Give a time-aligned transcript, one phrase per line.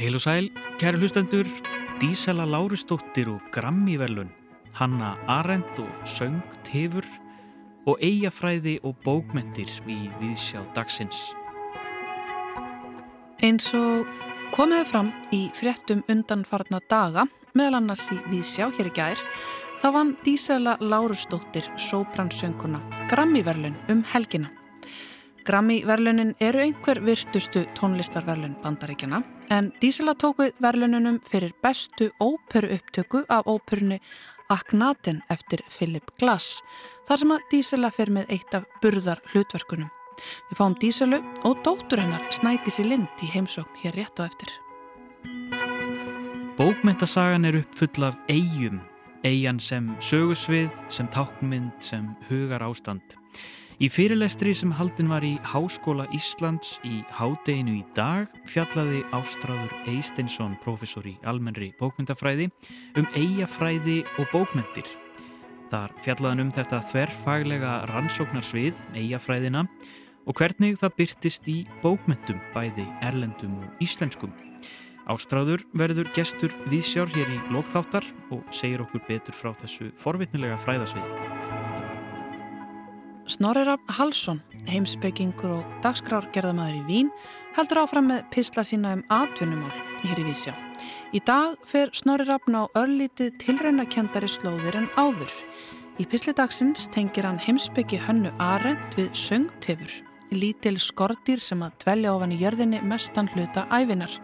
[0.00, 0.46] Heil og sæl,
[0.80, 1.44] kæru hlustendur,
[2.00, 4.30] Dísela Lárustóttir og Grammy-verlun,
[4.72, 7.04] Hanna Arendt og Söng Tefur
[7.86, 11.34] og eigafræði og bókmentir í viðsjá dagsins.
[13.44, 14.08] Eins og
[14.56, 19.20] komiði fram í fréttum undanfarna daga, meðal annars í viðsjá hér í gær,
[19.84, 22.80] þá vann Dísela Lárustóttir sópransönguna
[23.12, 24.48] Grammy-verlun um helgina.
[25.44, 33.24] Grammy-verlunin eru einhver virtustu tónlistarverlun bandaríkjana en Dísela tók við verlununum fyrir bestu óperu upptöku
[33.28, 33.98] af óperunu
[34.50, 36.60] Aknaten eftir Philip Glass
[37.08, 39.88] þar sem að Dísela fer með eitt af burðar hlutverkunum.
[40.50, 44.52] Við fáum Díselu og dóttur hennar Snædísi Lind í heimsókn hér rétt á eftir.
[46.58, 48.82] Bókmentasagan er uppfull af eigum,
[49.24, 53.16] eigan sem sögusvið, sem tákmynd, sem hugar ástand.
[53.80, 60.58] Í fyrirlestri sem haldin var í Háskóla Íslands í hádeginu í dag fjallaði Ástráður Eisteinsson,
[60.60, 62.50] professor í almennri bókmyndafræði,
[63.00, 64.84] um eigafræði og bókmyndir.
[65.72, 69.64] Þar fjallaðan um þetta þverfaglega rannsóknarsvið, eigafræðina,
[70.28, 74.36] og hvernig það byrtist í bókmyndum, bæði erlendum og íslenskum.
[75.08, 81.59] Ástráður verður gestur viðsjár hér í lokþáttar og segir okkur betur frá þessu forvitnilega fræðasviði.
[83.30, 87.10] Snorri Raffn Hallsson, heimsbyggingur og dagskrárgerðamæður í Vín,
[87.54, 89.70] heldur áfram með pisla sína um atvinnumál
[90.02, 90.54] hér í Vísjá.
[91.14, 95.30] Í dag fer Snorri Raffn á örlítið tilraunakendari slóðir en áður.
[96.02, 99.94] Í pisli dagsins tengir hann heimsbyggi hönnu Arend við söngtefur,
[100.34, 104.20] lítil skortýr sem að dvelja ofan í jörðinni mestan hluta ævinar.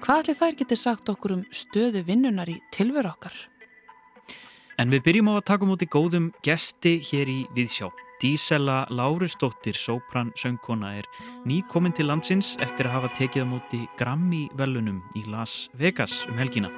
[0.00, 3.36] Hvað allir þær getur sagt okkur um stöðu vinnunar í tilveru okkar?
[4.80, 7.90] En við byrjum á að taka múti góðum gesti hér í Víðsjá.
[8.20, 11.06] Dísela Lárusdóttir, sópran söngkona, er
[11.48, 16.68] nýkominn til landsins eftir að hafa tekið á móti Grammy-velunum í Las Vegas um helgina.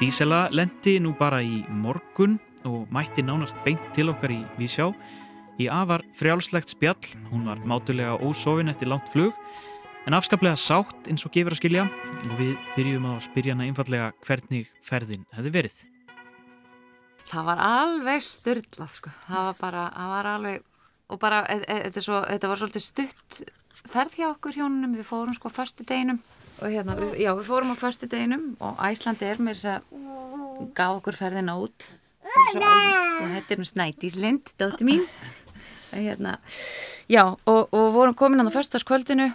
[0.00, 4.90] Dísela lendi nú bara í morgun og mætti nánast beint til okkar í Vísjá.
[5.62, 9.30] Í afar frjálslegt spjall, hún var mátulega ósofin eftir langt flug,
[10.10, 14.10] en afskaplega sátt eins og gefur að skilja og við byrjum að spyrja hana einfallega
[14.26, 15.93] hvernig ferðin hefði verið.
[17.24, 20.64] Það var alveg styrlað sko, það var bara, það var alveg,
[21.08, 23.38] og bara, e e þetta, svo, þetta var svolítið stutt
[23.90, 26.20] ferð hjá okkur hjónunum, við fórum sko förstu deginum
[26.60, 30.72] og hérna, við, já við fórum á förstu deginum og Æslandi er mér þess að
[30.76, 31.88] gaf okkur ferðina út,
[32.24, 35.02] það heitir Snædíslind, dótti mín,
[35.92, 36.38] hérna,
[37.10, 39.32] já og, og vorum komin á förstaskvöldinu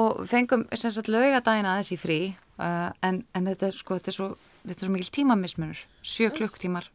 [0.00, 2.20] og fengum sem sagt laugadagina aðeins í frí,
[2.60, 4.30] uh, en, en þetta er sko, þetta er svo,
[4.62, 6.88] þetta er svo mikil tímamismunur, sjö klukktímar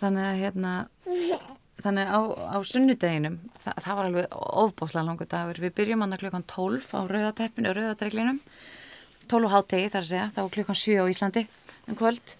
[0.00, 0.72] þannig að hérna
[1.84, 2.20] þannig á,
[2.56, 5.60] á sunnudeginum það, það var alveg ofbáslega langu dagur.
[5.62, 8.40] Við byrjum hann að klukkan 12 á rauðateppinu og rauðadreglinum
[9.30, 11.44] 12 hátegi þar að segja, þá klukkan 7 á Íslandi
[11.86, 12.36] en kvöld.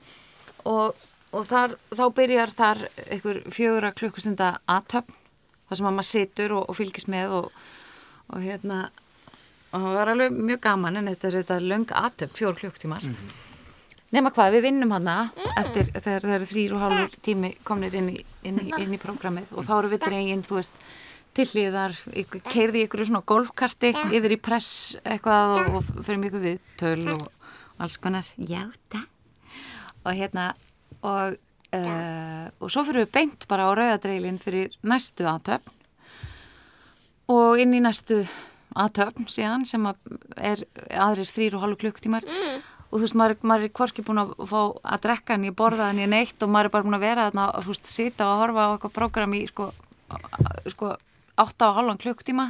[0.67, 5.19] Og, og þar, þá byrjar þar einhver fjögur að klukkustunda aðtöfn
[5.67, 7.51] þar sem að maður situr og, og fylgis með og,
[8.33, 8.87] og hérna
[9.75, 13.15] og það var alveg mjög gaman en þetta er þetta löng aðtöfn, fjór klukktímar mm
[13.15, 13.46] -hmm.
[14.15, 15.17] Nefna hvað, við vinnum hana
[15.59, 19.01] eftir þegar það eru þrýr og hálfur tími komnir inn í, inn í, inn í
[19.03, 20.79] prógramið og þá eru við dreginn, þú veist,
[21.37, 21.97] tilliðar,
[22.47, 27.27] keirði ykkur svona golfkarti yfir í press eitthvað og, og fyrir mjög við töl og
[27.83, 28.63] alls konar, já
[28.95, 29.05] það
[30.07, 30.47] og hérna
[31.03, 31.37] og,
[31.75, 35.75] uh, og svo fyrir við beint bara á rauðadreilin fyrir næstu aðtöfn
[37.35, 38.23] og inn í næstu
[38.77, 39.99] aðtöfn síðan sem að
[40.39, 40.63] er
[40.95, 42.27] aðrir þrýr og hálfur klukktímar
[42.91, 44.61] og þú veist, maður, maður er hvorki búin að fá
[44.95, 47.27] að drekka en ég borða en ég neitt og maður er bara búin að vera
[47.29, 49.69] þarna og þú veist, sita og horfa á eitthvað program í sko,
[50.71, 50.93] sko
[51.37, 52.47] 8 á halvan klukktíma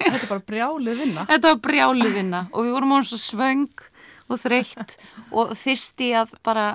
[0.00, 1.24] Þetta er bara brjálið vinna.
[1.28, 3.82] Þetta var brjálið vinna og við vorum án svo svöng
[4.30, 4.96] og þreytt
[5.30, 6.66] og þyrsti að bara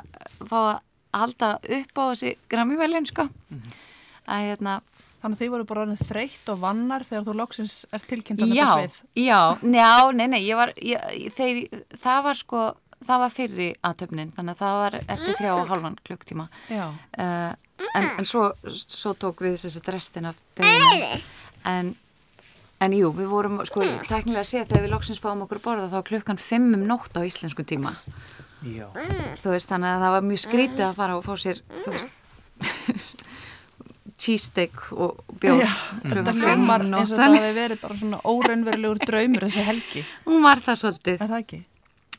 [0.45, 0.75] fá að
[1.15, 3.29] halda upp á þessi grammivelin sko.
[3.49, 3.79] Mm -hmm.
[4.25, 4.81] að hérna
[5.25, 8.73] Þannig að þið voru bara þreytt og vannar þegar þú loksins er tilkynnt að þetta
[8.75, 11.61] sveið Já, já, nei, nei, ég var ég, þeir,
[12.03, 12.65] það var sko
[13.07, 17.53] það var fyrri aðtöfnin þannig að það var eftir þrjá og halvan klukktíma uh,
[17.95, 21.21] en, en svo, svo tók við þess að restin af deginu
[21.69, 21.91] en,
[22.85, 25.99] en jú, við vorum sko teknilega að segja þegar við loksins fáum okkur borða þá
[26.11, 27.95] klukkan 5 um nótt á íslensku tíma.
[28.65, 28.87] Já.
[29.43, 32.15] þú veist þannig að það var mjög skrítið að fara og fá sér þú veist
[34.25, 35.61] cheesesteak og bjóð
[36.01, 40.05] þetta hljómar eins og það hefði verið bara svona óraunverulegur draumur þessi helgi.
[40.25, 41.19] Hún var það svolítið.
[41.19, 41.59] Er það ekki?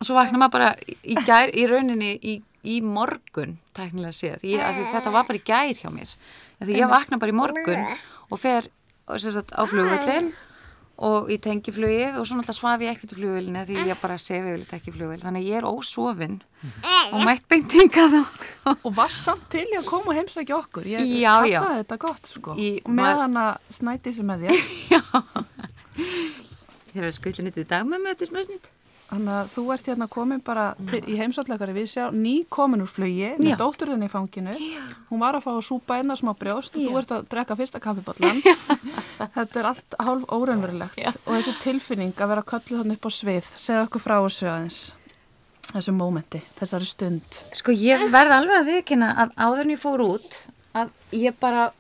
[0.03, 0.71] Svo vakna maður bara
[1.03, 2.35] í, gær, í rauninni í,
[2.67, 6.17] í morgun tæknilega séð, því, því þetta var bara í gær hjá mér
[6.65, 7.87] því ég vakna bara í morgun
[8.31, 8.69] og fer
[9.23, 10.33] sagt, á flugvöldin
[10.97, 14.49] og í tengiflugið og svo náttúrulega svaf ég ekkert í flugvélina því ég bara sefi
[14.49, 16.39] yfirleitt ekki í flugvél þannig að ég er ósofin
[17.13, 20.87] og mætt beintinga þá Og var samt til í að koma og heimsækja okkur.
[20.89, 21.61] Ég Já, já.
[21.83, 22.57] þetta gott, sko.
[22.59, 24.57] Í- og með maður- hana snæti sem með þér.
[26.97, 28.71] Þér er skvillin í dag með þetta smösnitt
[29.07, 32.91] Þannig að þú ert hérna komin bara til, í heimsallakari við sjá, ný komin úr
[32.91, 33.57] flugi, með Já.
[33.61, 34.55] dóttur þenni í fanginu.
[34.59, 34.83] Já.
[35.13, 36.89] Hún var að fá að súpa einna smá brjóst og Já.
[36.91, 38.43] þú ert að drekka fyrsta kaffiballan.
[39.37, 40.99] Þetta er allt hálf óraunverulegt.
[41.23, 44.81] Og þessi tilfinning að vera kölluð hann upp á svið, segja okkur frá þessu aðeins,
[45.71, 47.41] þessu mómenti, þessari stund.
[47.55, 50.41] Sko ég verð alveg að viðkynna að áður en ég fór út
[50.83, 51.71] að ég bara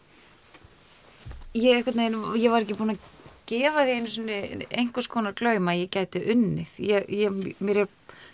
[1.58, 3.12] ég, veginn, ég var ekki búin að
[3.46, 6.76] gefa því einhvers konar glaum að ég gæti unnið.
[6.82, 7.40] Ég, ég,
[7.72, 7.86] er,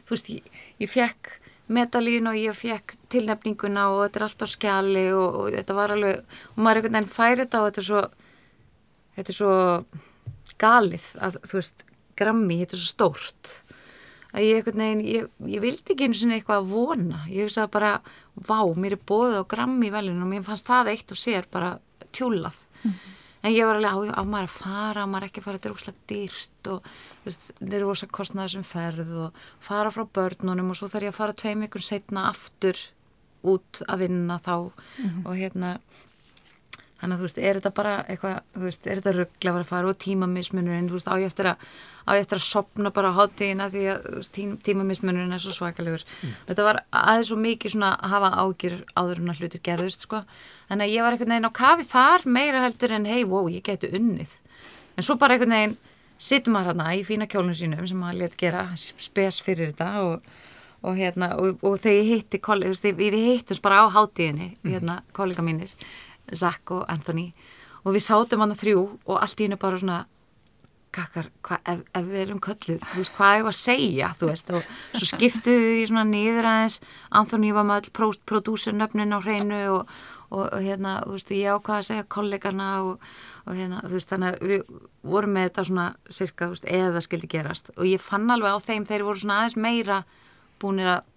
[0.06, 1.37] þú veist ég, ég fekk
[1.73, 5.94] medalín og ég fekk tilnefninguna og þetta er allt á skjali og, og þetta var
[5.94, 8.03] alveg og maður einhvern veginn færi þetta og þetta er svo
[9.17, 9.55] þetta er svo
[10.62, 11.87] galið að þú veist
[12.19, 13.55] grammi, þetta er svo stórt
[14.32, 17.61] að ég einhvern veginn, ég, ég vildi ekki einu sinni eitthvað að vona, ég veist
[17.61, 17.94] að bara
[18.35, 21.75] vá, mér er bóðið á grammi velinu og mér fannst það eitt og sér bara
[22.12, 22.58] tjúlað
[23.43, 25.71] en ég var alveg á, á maður að fara, á maður ekki að fara þetta
[25.71, 26.91] er óslega dýrst og
[27.27, 31.21] þetta er óslega kostnaður sem ferð og fara frá börnunum og svo þarf ég að
[31.21, 32.79] fara tveim ykkur setna aftur
[33.43, 34.55] út að vinna þá
[35.27, 35.77] og hérna
[37.02, 39.88] Þannig að þú veist, er þetta bara eitthvað, þú veist, er þetta ruggla að fara
[39.90, 41.64] og tímamismunurinn, þú veist, á ég eftir að,
[42.06, 45.56] á ég eftir að sopna bara á hátíðina því að veist, tím, tímamismunurinn er svo
[45.56, 46.04] svakalegur.
[46.46, 50.22] Þetta var aðeins svo mikið svona að hafa ágjur áður en að hlutir gerðust, sko.
[50.70, 53.66] Þannig að ég var einhvern veginn á kafi þar meira heldur en, hei, wow, ég
[53.66, 54.38] geti unnið.
[54.94, 55.76] En svo bara einhvern veginn
[56.22, 60.31] sittum maður hérna í fína kjólinu sínum sem maður let gera spes fyrir þetta og,
[60.87, 65.72] og hérna, og, og þegar ég hitti, við hittumst bara á hátíðinni, hérna, kollega mínir,
[66.34, 67.32] Zach og Anthony.
[67.82, 70.02] Og við sátum hann að þrjú og allt í hennu bara svona
[70.92, 74.50] kakkar, hva, ef, ef við erum kölluð þú veist, hvað er að segja, þú veist
[74.52, 76.78] og svo skiptuðu því svona niður aðeins.
[77.20, 79.92] Anthony var með all prodúsernöfnin á hreinu og,
[80.28, 83.06] og, og hérna, þú veist, ég ákvaða að segja kollegana og,
[83.46, 84.66] og hérna, þú veist, þannig að við
[85.14, 85.86] vorum með þetta svona
[86.19, 87.72] cirka, þú veist, eða það skildi gerast.
[87.78, 90.02] Og ég fann alveg á þeim þeir voru svona aðeins meira
[90.62, 91.08] búinir að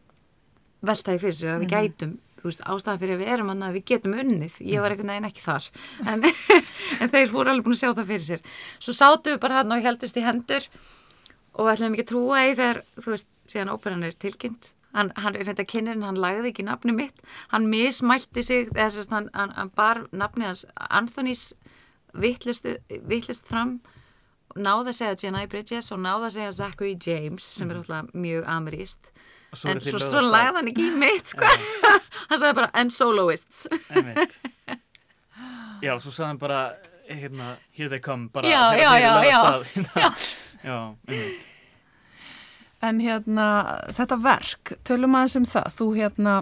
[0.85, 2.15] velta því fyrir sér að við gætum.
[2.15, 4.59] þú veist, ástæðan fyrir að við erum annað að við getum unnið.
[4.65, 5.68] Ég var einhvern veginn ekki þar.
[6.06, 6.27] En,
[7.01, 8.45] en þeir fóru alveg búin að sjá það fyrir sér.
[8.80, 10.69] Svo sátu við bara hann og heldist í hendur
[11.56, 14.71] og ætlaðum ekki að trúa í þegar þú veist, síðan óperan er tilkynnt.
[14.95, 17.18] Hann, hann er þetta kynnin, hann lagði ekki nafni mitt.
[17.51, 21.50] Hann mismælti sig eða sérst, hann, hann, hann bar nafni hans Anthony's
[22.15, 23.80] vittlist fram.
[24.56, 28.45] Náði að segja Jenny Bridges og náði að segja Zachary James sem er alltaf mjög
[28.48, 29.12] ameríst
[29.59, 31.49] svo en svo, svo lagði hann ekki í mitt sko.
[32.29, 33.65] hann sagði bara and soloists.
[35.85, 36.59] Já, svo sagði hann bara
[37.09, 40.09] hérna, here they come bara Já, þegar já, já, já.
[40.69, 40.79] já.
[42.85, 43.47] En hérna,
[43.97, 46.35] þetta verk, tölum aðeins um það, þú hérna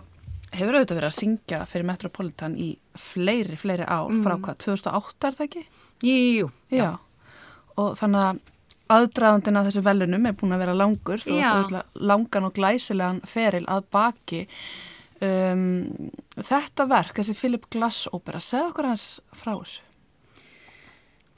[0.53, 2.69] hefur auðvitað verið að syngja fyrir Metropolitan í
[2.99, 5.63] fleiri, fleiri ár, frá hvað, 2008 er það ekki?
[6.03, 6.89] Jú, Já.
[7.81, 8.41] Og þannig að
[8.93, 13.87] aðdraðandina þessu velunum er búin að vera langur, þú ert langan og glæsilegan feril að
[13.93, 14.43] baki.
[15.23, 19.89] Um, þetta verk, þessi Philip Glass ópera, segð okkur hans frá þessu.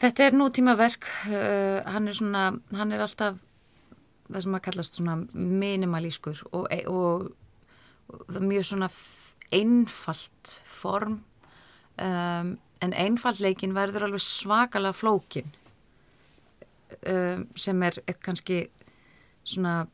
[0.02, 3.38] Þetta er nútímaverk, uh, hann er svona, hann er alltaf
[4.26, 7.28] það sem að kallast svona minimalískur og, og,
[8.10, 8.90] og er mjög svona
[9.54, 11.20] einfalt form
[12.02, 15.54] um, en einfaldleikin verður alveg svakalega flókin
[17.12, 18.66] um, sem er, kannski
[19.46, 19.86] svona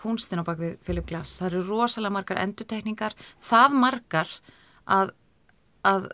[0.00, 1.40] kunstin á bakvið Philip Glass.
[1.40, 4.32] Það eru rosalega margar endutekningar, það margar
[4.88, 5.12] að,
[5.84, 6.08] að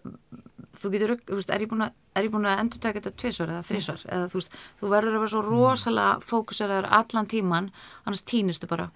[0.76, 3.20] þú getur, þú veist, er ég búin að er ég búin að endur taka þetta
[3.20, 7.66] tvisvar eða þrísvar eða þú veist, þú verður að vera svo rosalega fókuseraður allan tíman
[8.04, 8.86] annars týnistu bara.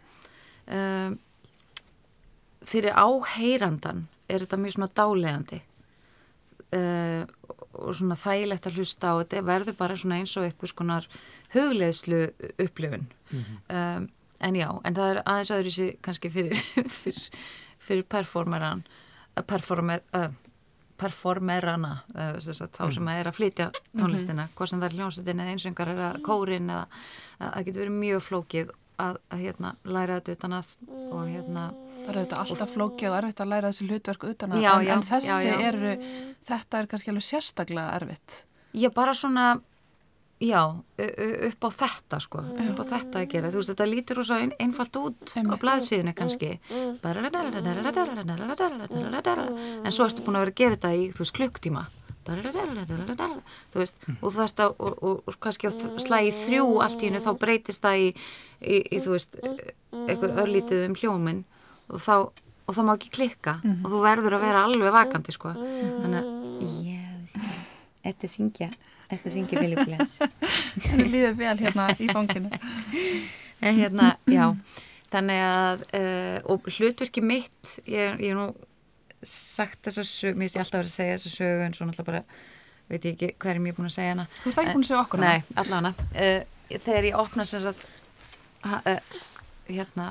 [0.70, 1.18] Um,
[2.64, 5.60] fyrir áheyrandan er þetta mjög svona dálegandi
[6.76, 7.22] uh,
[7.80, 11.08] og svona þægilegt að hlusta á þetta verður bara svona eins og eitthvað skonar
[11.54, 12.22] hugleðslu
[12.62, 13.06] upplifun.
[13.30, 14.08] Um,
[14.40, 16.62] en já, en það er aðeins öðru sér kannski fyrir
[17.00, 17.26] fyrir,
[17.78, 18.84] fyrir performeran
[19.36, 20.30] uh, performer uh,
[21.00, 24.98] performerana uh, sem sagt, þá sem að er að flytja tónlistina hvort sem það er
[24.98, 26.82] hljómsveitin eða einsöngar eða kórin eða
[27.40, 30.74] að það getur verið mjög flókið að, að hérna, læra þetta utan að
[31.10, 31.68] og hérna
[32.00, 34.86] Það eru auðvitað alltaf flókið og erfitt að læra þessi hlutverk utan að, Já, en,
[34.86, 35.56] já, en þessi já, já.
[35.68, 35.90] eru,
[36.48, 38.36] þetta er kannski alveg sérstaklega erfitt.
[38.80, 39.44] ég bara svona
[40.40, 44.28] já, upp á þetta sko, upp á þetta að gera þú veist, þetta lítur úr
[44.30, 45.60] svo ein, einfalt út á Einmitt.
[45.60, 46.54] blaðsíðinu kannski
[49.84, 51.84] en svo ertu búin að vera að gera þetta í þú veist, klukktíma
[53.72, 55.72] þú veist, og þú veist að og, og, og kannski á
[56.02, 58.12] slægi þrjú allt í hennu þá breytist það í,
[58.60, 59.40] í, í þú veist,
[60.04, 61.42] einhver örlítið um hljóminn
[61.90, 62.14] og þá
[62.70, 66.28] og það má ekki klikka og þú verður að vera alveg vakandi sko þannig að,
[66.86, 67.00] já,
[68.04, 68.70] þetta syngja
[69.10, 70.20] þetta syngja Philip Glass
[70.86, 72.52] Henni líður vel hérna í fanginu
[73.60, 74.46] en hérna, já
[75.10, 78.50] þannig að, uh, og hlutverki mitt ég er nú
[79.26, 81.64] sagt þess að sög, mér finnst ég alltaf að vera að segja þess að sögu
[81.66, 82.22] en svo náttúrulega bara
[82.90, 84.90] veit ég ekki hverjum ég er búin að segja hana Þú ert ekki búin að
[84.90, 85.32] segja okkur hana?
[85.32, 87.84] Nei, allavega uh, þegar ég opna sem sagt
[88.64, 89.18] uh,
[89.70, 90.08] hérna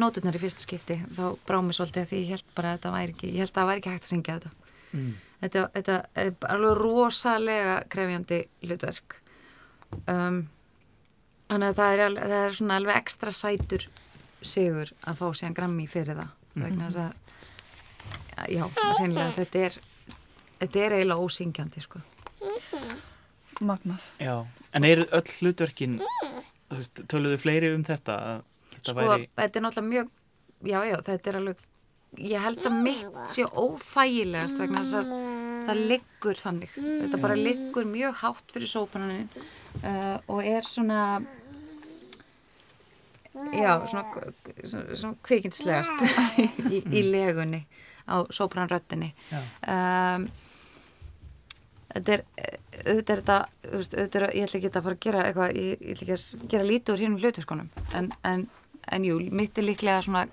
[0.00, 2.94] nóturnar í fyrsta skipti þá brá mér svolítið að því ég held bara að þetta
[2.94, 4.52] væri ekki ég held að það væri ekki hægt að syngja þetta
[4.90, 5.12] mm.
[5.44, 9.18] þetta, þetta er alveg rosalega krefjandi hlutverk
[10.10, 10.40] um,
[11.52, 13.86] þannig að það er, alveg, það er svona alveg ekstra sætur
[14.44, 16.64] sigur að fá síðan grammi fyrir það mm.
[16.64, 17.20] vegna þess að
[18.50, 18.64] já,
[18.98, 19.78] reynilega þetta er
[20.60, 22.00] þetta er eiginlega ósyngjandi sko.
[23.64, 24.08] Magnað.
[24.18, 24.34] Já,
[24.74, 26.00] en eru öll hlutverkin
[27.10, 28.40] töluðu fleiri um þetta?
[28.72, 29.28] þetta sko, væri...
[29.38, 30.10] þetta er náttúrulega mjög
[30.64, 31.62] já, já, þetta er alveg
[32.24, 35.14] ég held að mitt sé óþægilegast vegna þess að
[35.64, 36.74] það liggur þannig.
[36.74, 39.30] Þetta bara liggur mjög hátt fyrir sópanunin
[39.82, 41.00] uh, og er svona
[43.54, 44.04] já, svona,
[44.62, 46.04] svona, svona kvikindslegast
[46.74, 47.64] í, í legunni
[48.08, 50.26] á sopranröttinni um,
[51.94, 52.24] þetta er
[52.84, 53.38] auðvitað er þetta,
[53.70, 56.50] auðvitað er, ég ætla ekki að fara að gera eitthvað, ég, ég ætla ekki að
[56.54, 57.70] gera lítið úr hérna um hlutverkonum
[58.00, 58.44] en, en,
[58.96, 60.24] en jú, mitt er líklega svona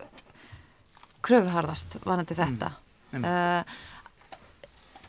[1.25, 2.73] kröfuharðast vanandi þetta.
[3.13, 3.25] mm.
[3.27, 3.79] uh,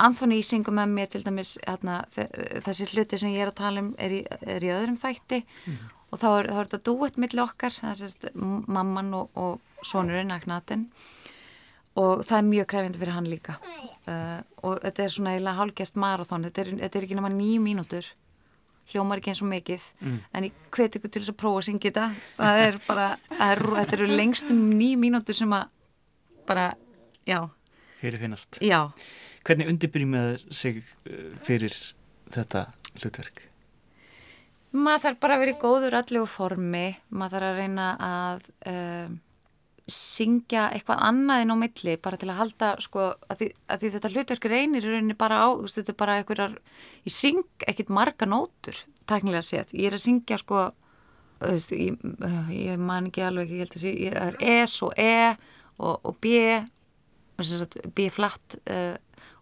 [0.03, 3.91] Anthony syngur með mér til dæmis hérna, þessi hluti sem ég er að tala um
[4.01, 5.43] er í, er í öðrum þætti.
[5.69, 5.91] Mm.
[6.11, 8.39] og þá er, þá er þetta dúett millir okkar, það er
[8.77, 10.89] mamman og, og sonurinn, Agnatin
[11.99, 13.59] og það er mjög krefjandi fyrir hann líka.
[14.07, 17.63] Uh, og þetta er svona eiginlega hálgjast marathón, þetta er, þetta er ekki náma nýju
[17.65, 18.09] mínútur.
[18.93, 19.85] Hljómar ekki eins og mikið.
[20.01, 20.17] Mm.
[20.33, 22.09] en ég hveti ykkur til þess að prófa að syngja þetta.
[22.41, 23.07] Það er bara,
[23.37, 25.71] er, þetta eru lengstum nýju mínútur sem að
[26.49, 26.67] bara,
[27.29, 27.39] já.
[28.03, 28.59] Fyrir finnast.
[28.65, 28.91] Já.
[29.47, 30.19] hvernig undirbyrjum
[30.51, 31.77] sig uh, fyrir
[32.33, 32.69] þetta
[32.99, 33.49] hlutverk?
[34.73, 39.19] maður þarf bara að vera í góður allir formi, maður þarf að reyna að um,
[39.93, 43.91] syngja eitthvað annað inn á milli bara til að halda sko að því, að því
[43.95, 46.55] þetta hlutverk reynir í rauninni bara á þú veist þetta er bara einhverjar
[47.07, 48.79] ég syng ekkit marga nótur
[49.11, 50.69] tæknilega séð, ég er að syngja sko
[51.43, 51.99] veist, ég,
[52.55, 55.17] ég man ekki alveg ég held að sé, það er S og E
[55.79, 56.37] og, og B
[57.97, 58.95] B flatt uh,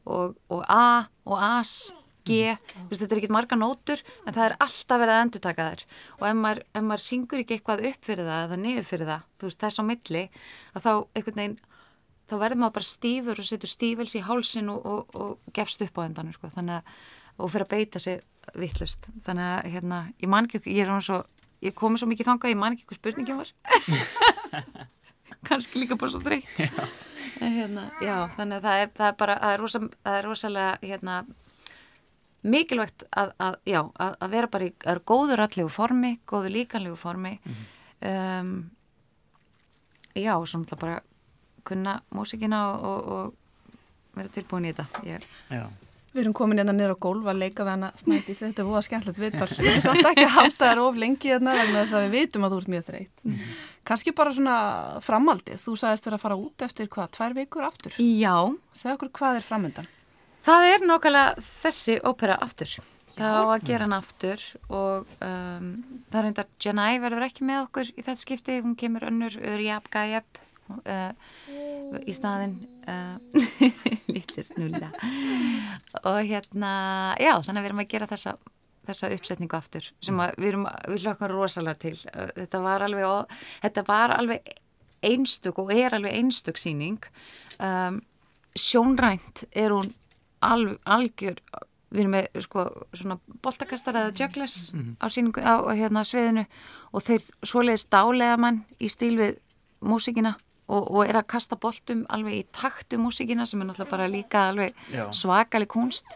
[0.09, 1.93] og, og A og As
[2.27, 2.55] G,
[2.91, 5.85] Vist, þetta er ekkert marga nótur en það er alltaf verið að endur taka þær.
[6.19, 9.27] Og ef maður, ef maður syngur ekki eitthvað upp fyrir það eða niður fyrir það,
[9.41, 10.25] þú veist þess á milli
[10.75, 11.59] að þá einhvern veginn
[12.31, 15.99] þá verður maður bara stífur og setur stífils í hálsin og, og, og gefst upp
[15.99, 16.51] á endan sko.
[16.55, 16.95] þannig að,
[17.41, 18.21] og fyrir að beita sig
[18.59, 21.23] vittlust, þannig að hérna ég man ekki, ég er svo
[21.61, 23.51] ég komi svo mikið þanga, ég man ekki hvað spurningin var.
[25.49, 26.49] Kannski líka bara svo dreitt
[27.41, 30.91] hérna, já, þannig að það er, það er bara, það er, rosa, það er rosalega
[30.91, 31.15] hérna
[32.43, 34.73] mikilvægt að, að, já, að, að vera bara í
[35.09, 38.41] góður allegu formi, góður líkanlegu formi mm -hmm.
[38.41, 38.71] um,
[40.15, 41.01] já, og svo náttúrulega bara
[41.65, 43.35] kunna músikina og, og, og
[44.15, 45.31] vera tilbúin í þetta ég...
[46.11, 48.79] Við erum komin hérna niður á gólf að leika við hana snættis, þetta er búið
[48.81, 51.95] að skemmtilegt viðtal við erum samt ekki að halda þér of lengi hérna vegna þess
[51.95, 53.61] að við vitum að þú ert mjög þreyt mm -hmm.
[53.85, 54.57] kannski bara svona
[55.07, 57.93] framaldið þú sagðist verið að fara út eftir hvað, tvær vikur aftur?
[57.95, 59.87] Já Segð okkur hvað er framöndan?
[60.45, 62.79] Það er nákvæmlega þessi ópera aftur.
[63.21, 65.73] Það á að gera hann aftur og um,
[66.13, 68.61] það reyndar Janai verður ekki með okkur í þetta skipti.
[68.65, 70.41] Hún kemur önnur Uriab Gajab
[70.79, 71.13] uh,
[72.01, 72.57] í staðin
[72.89, 73.19] uh,
[74.15, 74.89] lítið snulla.
[76.07, 76.73] Og hérna,
[77.21, 78.37] já, þannig að við erum að gera þessa,
[78.89, 81.97] þessa uppsetningu aftur sem að, við erum við hlökkum rosalega til.
[82.15, 84.55] Uh, þetta var alveg, þetta var alveg
[85.05, 87.03] einstök og er alveg einstök síning.
[87.61, 88.01] Um,
[88.57, 89.93] sjónrænt er hún
[90.41, 91.41] alg, algjör
[91.91, 94.95] við erum með sko svona boltakastar eða juggles mm -hmm.
[95.03, 96.45] á, síningu, á hérna sviðinu
[96.93, 99.39] og þeir svoleiðis dálega mann í stíl við
[99.81, 100.37] músikina
[100.69, 104.49] og, og er að kasta boltum alveg í taktu músikina sem er náttúrulega bara líka
[104.49, 104.75] alveg
[105.11, 106.07] svakalig kunst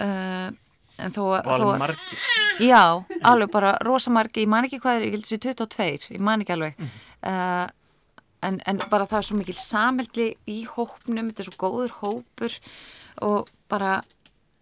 [0.00, 0.50] uh,
[0.98, 2.18] en þó og alveg margir.
[2.60, 6.40] Já, alveg bara rosamargi, ég man ekki hvað er, ég held þessi 22 ég man
[6.44, 6.74] ekki alveg.
[6.78, 7.30] Mm -hmm.
[7.32, 7.68] uh,
[8.42, 12.58] en, en bara það er svo mikil samhildli í hópnum, þetta er svo góður hópur
[13.20, 14.00] og bara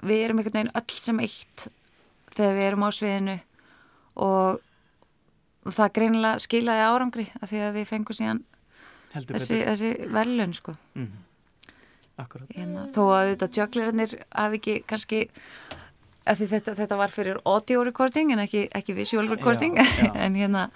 [0.07, 1.66] við erum einhvern veginn öll sem eitt
[2.35, 3.37] þegar við erum á sviðinu
[4.21, 4.61] og,
[5.66, 8.45] og það greinilega skilaði árangri að því að við fengum síðan
[9.12, 11.11] þessi, þessi verðlun sko mm.
[12.23, 12.57] akkurat.
[12.57, 15.23] hérna, þó að þetta jugglerarnir hafi ekki kannski
[16.25, 20.12] þetta, þetta var fyrir audio recording en ekki, ekki visual recording Já, já.
[20.26, 20.69] en hérna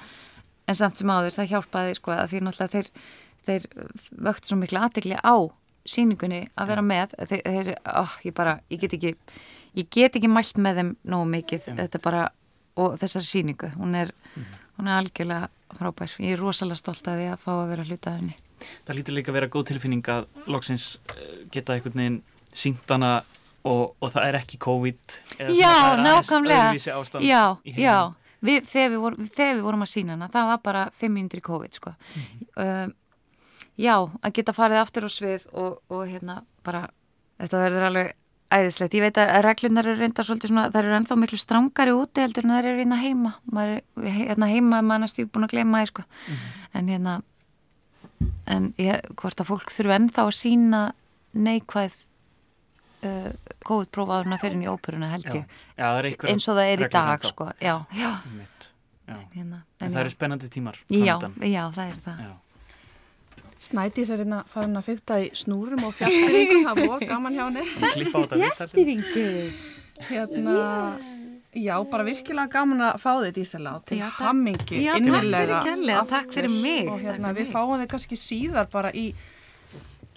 [0.64, 2.88] en samt sem áður það hjálpaði sko að því náttúrulega þeir,
[3.44, 3.68] þeir
[4.28, 5.36] vögt svo miklu aðtegli á
[5.84, 9.14] síningunni að vera með þeir, þeir oh, ég bara, ég get ekki
[9.74, 11.68] ég get ekki mælt með þeim nógu mikið.
[11.80, 12.24] Þetta bara,
[12.80, 14.14] og þessari síningu hún er,
[14.78, 18.12] hún er algjörlega frábær, ég er rosalega stolt að því að fá að vera hluta
[18.12, 18.36] af henni.
[18.86, 22.20] Það lítur líka að vera góð tilfinning að loksins eh, geta einhvern veginn
[22.54, 23.14] sínt hana
[23.66, 25.16] og, og það er ekki COVID
[25.58, 26.70] Já, nákvæmlega.
[27.24, 27.96] Já, já,
[28.44, 31.42] við, þegar, við vorum, þegar við vorum að sína hana, það var bara 5 mínútur
[31.42, 31.96] í COVID, sko.
[32.14, 32.46] Mhm.
[32.54, 33.00] uh,
[33.80, 36.86] já, að geta farið aftur á svið og, og hérna bara,
[37.42, 38.12] þetta verður alveg
[38.54, 38.94] æðislegt.
[38.94, 42.44] Ég veit að reglunar eru reynda svolítið svona, það eru ennþá miklu strángari úti heldur
[42.46, 43.32] en það eru hérna heima.
[43.50, 46.04] Maður er hérna heima, maður er stíf búin að gleyma því, sko.
[46.28, 46.50] Mhm.
[46.74, 47.14] En hérna,
[48.46, 50.82] en ég, hvort að fólk þurfu ennþá að sína
[51.34, 51.96] neikvæð
[53.04, 53.32] uh,
[53.64, 55.44] en að fyrir í óperuna held ég
[56.30, 57.50] eins og það er í dag sko.
[57.60, 58.10] já, já,
[59.04, 59.16] Já.
[59.34, 62.30] hérna, En það eru spennandi tímar já, já, það er það Já.
[63.64, 67.64] Snædís er hérna farin að fykta í snúrum og fjastýringum, það var gaman hjá henni.
[67.94, 69.54] Viðtal.
[70.08, 70.54] Hérna,
[71.54, 74.24] já, bara virkilega gaman að fá þið Dísela og til Já, takk.
[74.26, 75.44] hammingi Já, takk innilega.
[75.44, 77.52] fyrir kærlega, takk fyrir mig, Og takk hérna, við mig.
[77.54, 79.04] fáum þið kannski síðar bara í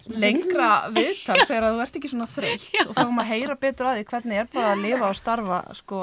[0.07, 4.05] lengra viðtal þegar þú ert ekki svona þreytt og fáum að heyra betur að því
[4.11, 6.01] hvernig er bara að lifa og starfa sko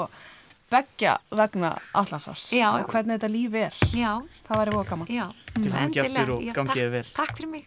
[0.75, 2.69] beggja vegna allansás Já.
[2.79, 3.73] og hvernig þetta líf er.
[3.95, 4.11] já,
[4.47, 5.07] Það væri voða gaman.
[5.07, 6.19] já Til endilega.
[6.19, 7.05] aftur og Já, gangi takk- þér vel.
[7.15, 7.65] Takk fyrir mig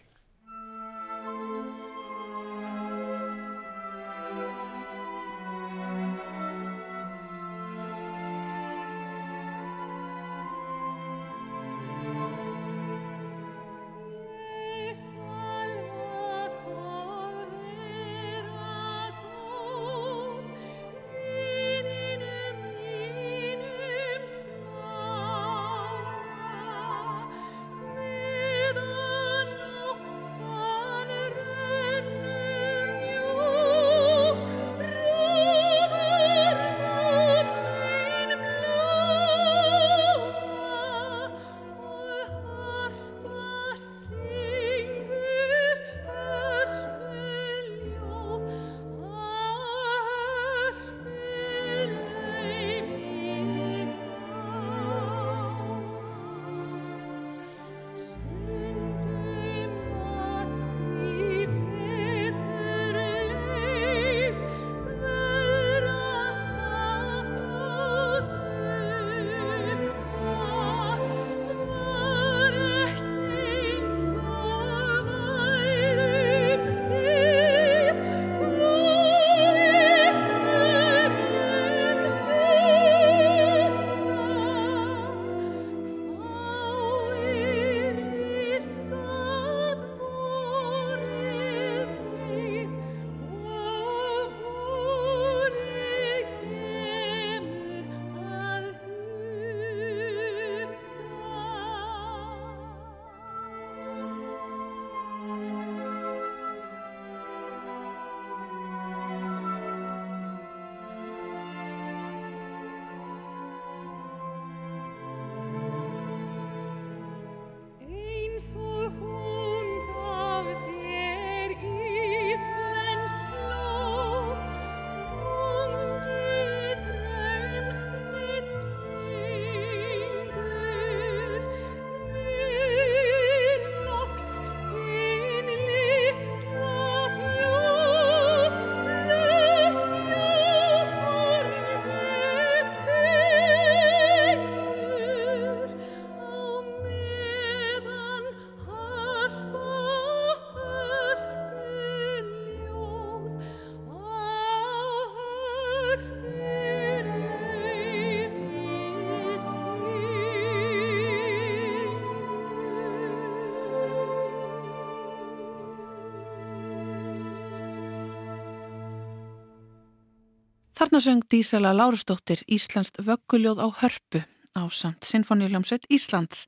[170.79, 174.21] Þarna söng Dísela Lárusdóttir Íslandst vögguljóð á hörpu
[174.55, 176.45] á samt Sinfoníuljómsveit Íslands.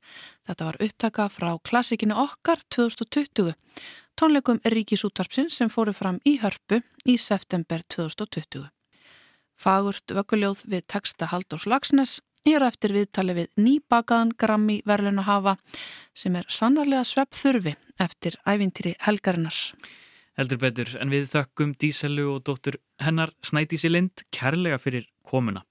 [0.48, 3.52] Þetta var upptaka frá klassikinu okkar 2020,
[4.16, 8.70] tónleikum Ríkisútvarpsins sem fóru fram í hörpu í september 2020.
[9.52, 15.54] Fagurt vögguljóð við texta Halldórs Lagsnes er eftir viðtali við nýbakaðan Grammy verðlun að hafa
[16.16, 19.60] sem er sannarlega svepp þurfi eftir ævintýri helgarinnar.
[20.40, 25.66] Heldur betur, en við þökkum Díselu og dóttur hennar Snædísi Lind kærlega fyrir komuna.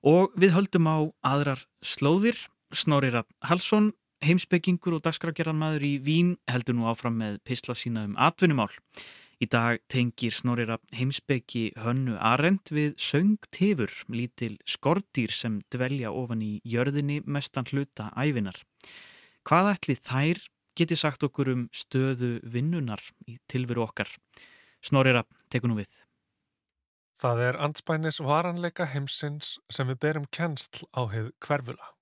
[0.00, 2.38] Og við höldum á aðrar slóðir,
[2.72, 3.90] Snorri Rapp Halsson,
[4.24, 8.72] heimsbyggingur og dagskrafgerðanmaður í Vín heldur nú áfram með pisla sína um atvinnumál.
[9.44, 16.40] Í dag tengir Snorri Rapp heimsbyggi hönnu Arend við söngtifur, lítil skordýr sem dvelja ofan
[16.40, 18.56] í jörðinni mestan hluta ævinar.
[19.44, 20.40] Hvað ætli þær
[20.76, 24.10] geti sagt okkur um stöðu vinnunar í tilveru okkar?
[24.84, 25.90] Snorri Rapp, tekur nú við.
[27.16, 31.92] Það er anspænis varanleika heimsins sem við berum kennsl á heið hverfula.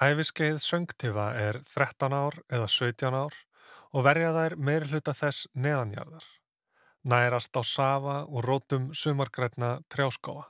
[0.00, 3.36] Æfiskeið söngtifa er 13 ár eða 17 ár
[3.92, 6.24] og verja þær meiri hluta þess neðanjarðar.
[7.04, 10.46] Nærast á safa og rótum sumargrætna trjáskóa.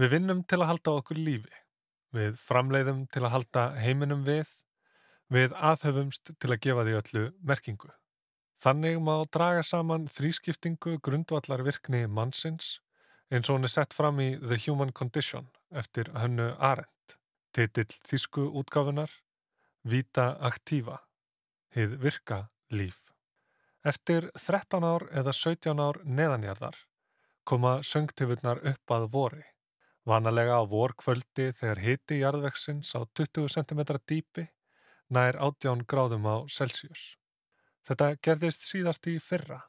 [0.00, 1.52] Við vinnum til að halda okkur lífi.
[2.16, 4.48] Við framleiðum til að halda heiminum við.
[5.30, 7.90] Við aðhöfumst til að gefa því öllu merkingu.
[8.60, 12.80] Þannig má draga saman þrískiptingu grundvallar virkni mannsins
[13.30, 17.16] eins og hún er sett fram í The Human Condition eftir hönnu Arendt.
[17.54, 19.14] Titill þísku útgáfunar
[19.86, 20.98] Vita Activa
[21.70, 22.42] Hið virka
[22.74, 22.98] líf.
[23.86, 26.76] Eftir 13 ár eða 17 ár neðanjarðar
[27.46, 29.44] koma söngtifurnar upp að vori.
[30.04, 34.50] Vanalega á vorkvöldi þegar hiti jarðveksins á 20 cm dýpi
[35.10, 37.16] nær 18 gráðum á Celsius.
[37.86, 39.64] Þetta gerðist síðast í fyrra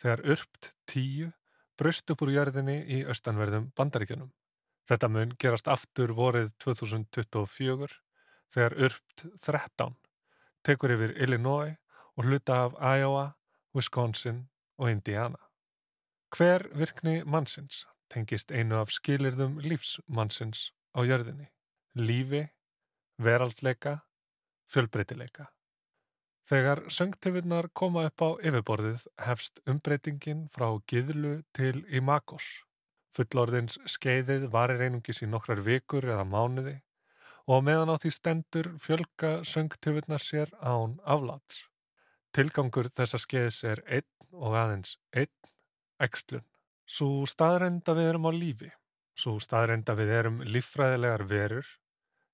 [0.00, 1.32] þegar urpt 10
[1.80, 4.32] brust upp úr jörðinni í austanverðum bandaríkjunum.
[4.88, 7.90] Þetta mun gerast aftur vorið 2024
[8.50, 9.94] þegar urpt 13
[10.66, 11.76] tekur yfir Illinois
[12.18, 13.30] og hluta af Iowa,
[13.76, 14.48] Wisconsin
[14.78, 15.38] og Indiana.
[16.36, 21.48] Hver virkni mannsins tengist einu af skilirðum lífsmannsins á jörðinni?
[21.96, 22.44] Lífi,
[23.18, 24.00] veraldleika,
[24.70, 25.50] fjölbreytileika.
[26.50, 32.46] Þegar söngtifurnar koma upp á yfirborðið hefst umbreytingin frá giðlu til imagos.
[33.14, 36.80] Fullorðins skeiðið varir einungis í nokkrar vikur eða mánuði
[37.50, 41.64] og meðan á því stendur fjölga söngtifurnar sér án afláts.
[42.34, 45.32] Tilgangur þessa skeiðis er einn og aðeins einn,
[45.98, 46.46] ekslun.
[46.86, 48.70] Svo staðrenda við erum á lífi,
[49.18, 51.66] svo staðrenda við erum líffræðilegar verur,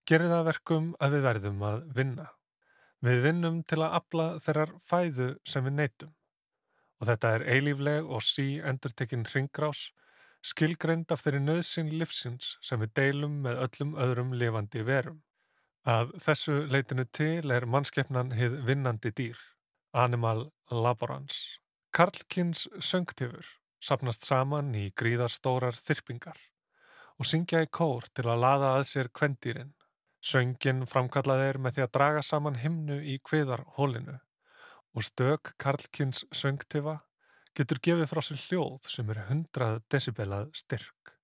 [0.07, 2.27] gerir það verkum að við verðum að vinna.
[3.05, 6.15] Við vinnum til að afla þeirrar fæðu sem við neytum.
[7.01, 9.91] Og þetta er eilífleg og sí endurtekinn ringgrás,
[10.47, 15.21] skilgreind af þeirri nöðsinn livsins sem við deilum með öllum öðrum lifandi verum.
[15.87, 19.39] Að þessu leitinu til er mannskeppnan hið vinnandi dýr,
[19.93, 21.61] animal laborans.
[21.95, 23.47] Karlkins söngtifur
[23.83, 26.41] sapnast saman í gríðarstórar þyrpingar
[27.17, 29.76] og syngja í kór til að laða að sér kvendýrin.
[30.27, 34.17] Söngin framkallað er með því að draga saman himnu í kviðarhólinu
[34.97, 36.97] og stök Karlkins söngtifa
[37.57, 41.15] getur gefið frá sér hljóð sem er 100 decibelað styrk.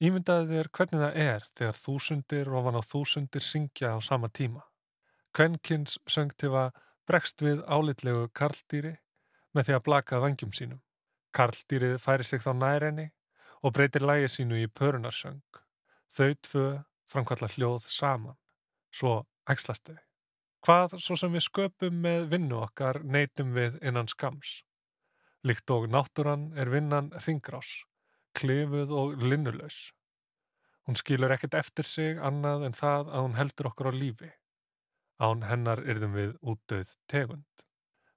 [0.00, 4.64] Ímyndaði þér hvernig það er þegar þúsundir ofan á þúsundir syngja á sama tíma.
[5.34, 6.68] Kvenkins söngtifa
[7.10, 8.94] bregst við álitlegu karldýri
[9.52, 10.80] með því að blaka vangjum sínum.
[11.36, 13.10] Karldýrið færi sig þá nærenni
[13.60, 15.42] og breytir lægi sínu í pörunarsöng.
[16.14, 16.68] Þau tvö
[17.08, 18.36] framkalla hljóð saman,
[18.92, 19.98] svo ægslast þau.
[20.64, 24.62] Hvað svo sem við sköpum með vinnu okkar neytum við innan skams.
[25.46, 27.84] Líkt og náttúran er vinnan ringrás,
[28.34, 29.92] klifuð og linnulaus.
[30.88, 34.30] Hún skilur ekkert eftir sig annað en það að hún heldur okkur á lífi.
[35.20, 37.64] Án hennar yrðum við útdauð tegund.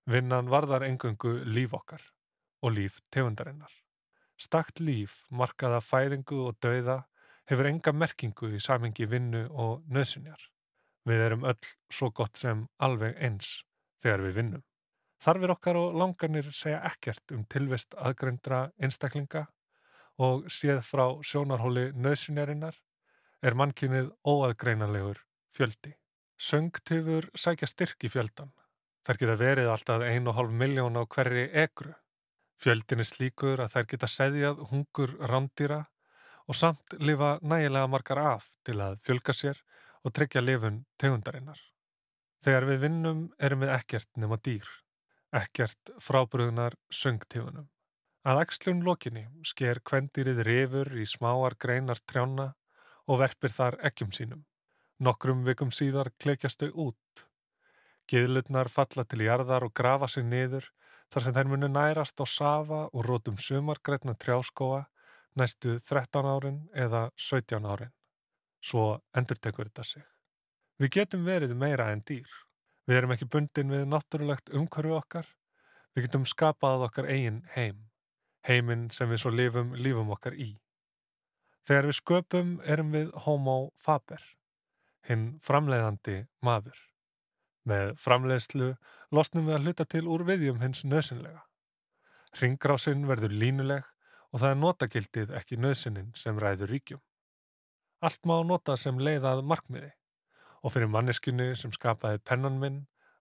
[0.10, 2.02] Vinnan varðar engöngu líf okkar
[2.62, 3.72] og líf tegundarinnar.
[4.42, 7.04] Stakt líf, markaða fæðingu og dauða
[7.50, 10.50] hefur enga merkingu í samengi vinnu og nöðsynjar.
[11.08, 13.64] Við erum öll svo gott sem alveg eins
[14.04, 14.64] þegar við vinnum.
[15.22, 19.46] Þarfir okkar og langanir segja ekkert um tilvist aðgrendra einstaklinga
[20.22, 22.78] og séð frá sjónarhóli nöðsynjarinnar
[23.42, 25.22] er mannkynnið óaðgreinanlegur
[25.54, 25.94] fjöldi.
[26.42, 28.50] Söngtifur sækja styrk í fjöldan.
[29.06, 31.94] Þær geta verið alltaf 1,5 miljón á hverri ekru.
[32.62, 35.84] Fjöldin er slíkur að þær geta seðjað hungur rándýra
[36.52, 39.60] og samt lifa nægilega margar af til að fjölga sér
[40.04, 41.60] og tryggja lifun tegundarinnar.
[42.44, 44.68] Þegar við vinnum erum við ekkert nema dýr,
[45.32, 47.70] ekkert frábröðunar söngtífunum.
[48.28, 52.52] Að ekslun lokinni sker kvendýrið rifur í smáar greinar trjána
[53.08, 54.44] og verpir þar ekkjum sínum.
[55.00, 57.26] Nokkrum vikum síðar klekjast þau út.
[58.12, 60.68] Giðlutnar falla til jarðar og grafa sig niður
[61.14, 64.90] þar sem þær munu nærast á safa og rótum sumargrætna trjáskóa
[65.40, 67.92] næstu 13 árin eða 17 árin.
[68.62, 70.04] Svo endur tekur þetta sig.
[70.82, 72.28] Við getum verið meira en dýr.
[72.88, 75.28] Við erum ekki bundin við náttúrulegt umhverfi okkar.
[75.96, 77.90] Við getum skapað okkar eigin heim,
[78.48, 80.54] heiminn sem við svo lifum lífum okkar í.
[81.68, 84.22] Þegar við sköpum erum við homo faber,
[85.08, 86.80] hinn framleiðandi maður.
[87.68, 88.72] Með framleiðslu
[89.14, 91.44] losnum við að hluta til úr viðjum hins nöðsynlega.
[92.42, 93.91] Ringgrásinn verður línuleg
[94.32, 97.02] og það er notagildið ekki nöðsynnin sem ræður ríkjum.
[98.02, 99.92] Allt má nota sem leiðað markmiði
[100.62, 102.80] og fyrir manneskunni sem skapaði pennan minn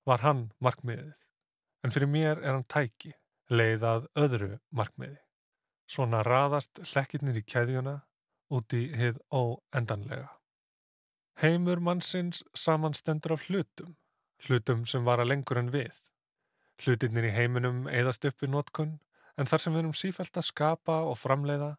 [0.08, 1.16] var hann markmiðið.
[1.84, 3.14] En fyrir mér er hann tæki,
[3.50, 5.18] leiðað öðru markmiði.
[5.90, 7.96] Svona raðast hlekkirnir í keðjuna
[8.54, 10.28] út í hið óendanlega.
[11.40, 13.96] Heimur mannsins samanstendur af hlutum,
[14.46, 15.96] hlutum sem vara lengur en við.
[16.80, 18.98] Hlutirnir í heiminum eðast upp við nótkunn,
[19.36, 21.74] en þar sem við erum sífælt að skapa og framleiða,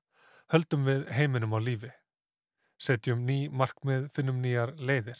[0.54, 1.92] höldum við heiminum á lífi.
[2.82, 5.20] Setjum ný markmið, finnum nýjar leiðir.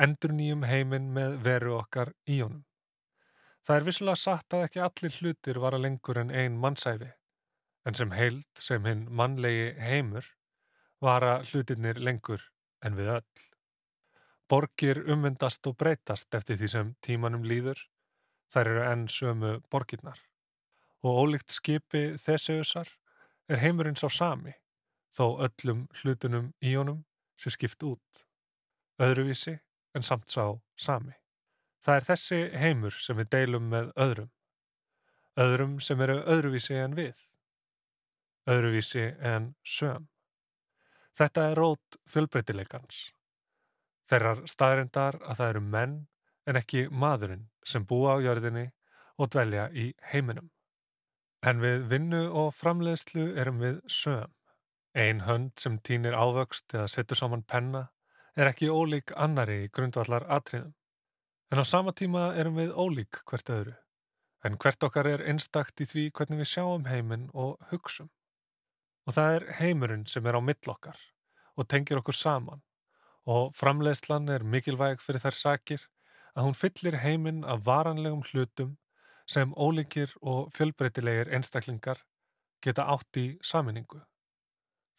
[0.00, 2.64] Endur nýjum heiminn með veru okkar í honum.
[3.62, 7.12] Það er vissulega satt að ekki allir hlutir vara lengur en ein mannsæfi,
[7.86, 10.26] en sem heild, sem hinn mannlegi heimur,
[11.02, 12.42] vara hlutirnir lengur
[12.82, 13.46] en við öll.
[14.50, 17.78] Borgir ummyndast og breytast eftir því sem tímanum líður,
[18.52, 20.18] þær eru enn sömu borgirnar.
[21.02, 22.88] Og ólíkt skipi Theseusar
[23.48, 24.54] er heimurinn sá sami,
[25.10, 27.02] þó öllum hlutunum í honum
[27.36, 28.22] sé skipt út.
[29.02, 29.56] Öðruvísi
[29.96, 30.44] en samt sá
[30.78, 31.16] sami.
[31.82, 34.30] Það er þessi heimur sem við deilum með öðrum.
[35.42, 37.18] Öðrum sem eru öðruvísi en við.
[38.46, 40.06] Öðruvísi en söm.
[41.18, 43.10] Þetta er rót fjölbreytileikans.
[44.08, 45.98] Þeirrar staðrindar að það eru menn
[46.46, 48.68] en ekki maðurinn sem búa á jörðinni
[49.18, 50.50] og dvelja í heiminum.
[51.42, 54.30] En við vinnu og framleiðslu erum við söm.
[54.94, 57.88] Ein hönd sem týnir ávöxt eða setur saman penna
[58.38, 60.74] er ekki ólík annari í grundvallar atriðum.
[61.50, 63.74] En á sama tíma erum við ólík hvert öðru.
[64.46, 68.12] En hvert okkar er einstakt í því hvernig við sjáum heiminn og hugsum.
[69.06, 71.00] Og það er heimurinn sem er á mill okkar
[71.58, 72.62] og tengir okkur saman.
[73.26, 75.88] Og framleiðslan er mikilvæg fyrir þær sakir
[76.36, 78.76] að hún fyllir heiminn af varanlegum hlutum
[79.32, 82.00] sem ólíkir og fjölbreytilegir einstaklingar
[82.62, 84.02] geta átt í saminningu.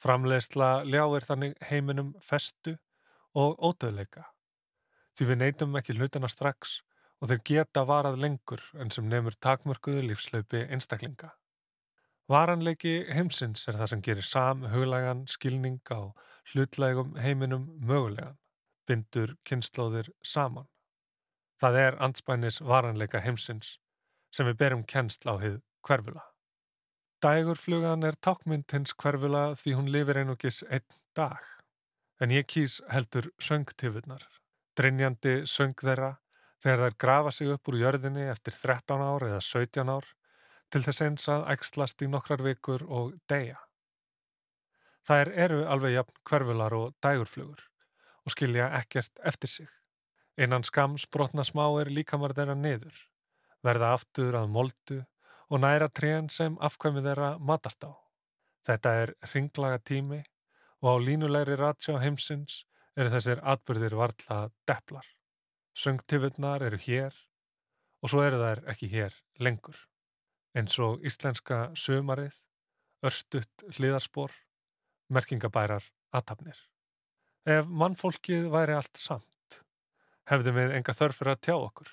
[0.03, 2.75] Framleiðsla ljáir þannig heiminum festu
[3.39, 4.25] og ódöðleika.
[5.13, 6.81] Því við neytum ekki hlutana strax
[7.21, 11.31] og þeir geta varað lengur en sem nefnur takmörkuðu lífslaupi einstaklinga.
[12.27, 16.11] Varanleiki heimsins er það sem gerir sam huglægan skilning á
[16.51, 18.37] hlutlægum heiminum mögulegan,
[18.87, 20.67] bindur kynnslóðir saman.
[21.61, 23.77] Það er anspænis varanleika heimsins
[24.33, 26.23] sem við berum kennsl á hið hverfula.
[27.23, 31.43] Dægurflugan er tákmynd hins hverfula því hún lifir einugis einn dag.
[32.19, 34.25] En ég kýs heldur söngtifurnar,
[34.75, 36.17] drinjandi söng þeirra
[36.63, 40.09] þegar þær grafa sig upp úr jörðinni eftir 13 ár eða 17 ár
[40.71, 43.59] til þess eins að ægslast í nokkrar vikur og deyja.
[45.07, 47.63] Þær eru alveg jafn hverfular og dægurflugur
[48.23, 49.71] og skilja ekkert eftir sig.
[50.39, 52.95] Einan skams brotna smáir líkamar þeirra niður,
[53.63, 54.99] verða aftur að moldu
[55.49, 57.91] og næra trén sem afkvæmi þeirra matast á.
[58.67, 60.21] Þetta er ringlaga tími
[60.83, 62.63] og á línulegri ratsjá heimsins
[62.99, 65.05] eru þessir atbyrðir varla deplar.
[65.73, 67.15] Söngtifurnar eru hér
[68.03, 69.77] og svo eru þær ekki hér lengur.
[70.53, 72.35] Eins og íslenska sömarið,
[73.03, 74.31] örstutt hliðarspor,
[75.09, 76.59] merkingabærar aðtapnir.
[77.49, 79.59] Ef mannfólkið væri allt samt,
[80.29, 81.89] hefðum við enga þörf fyrir að tjá okkur.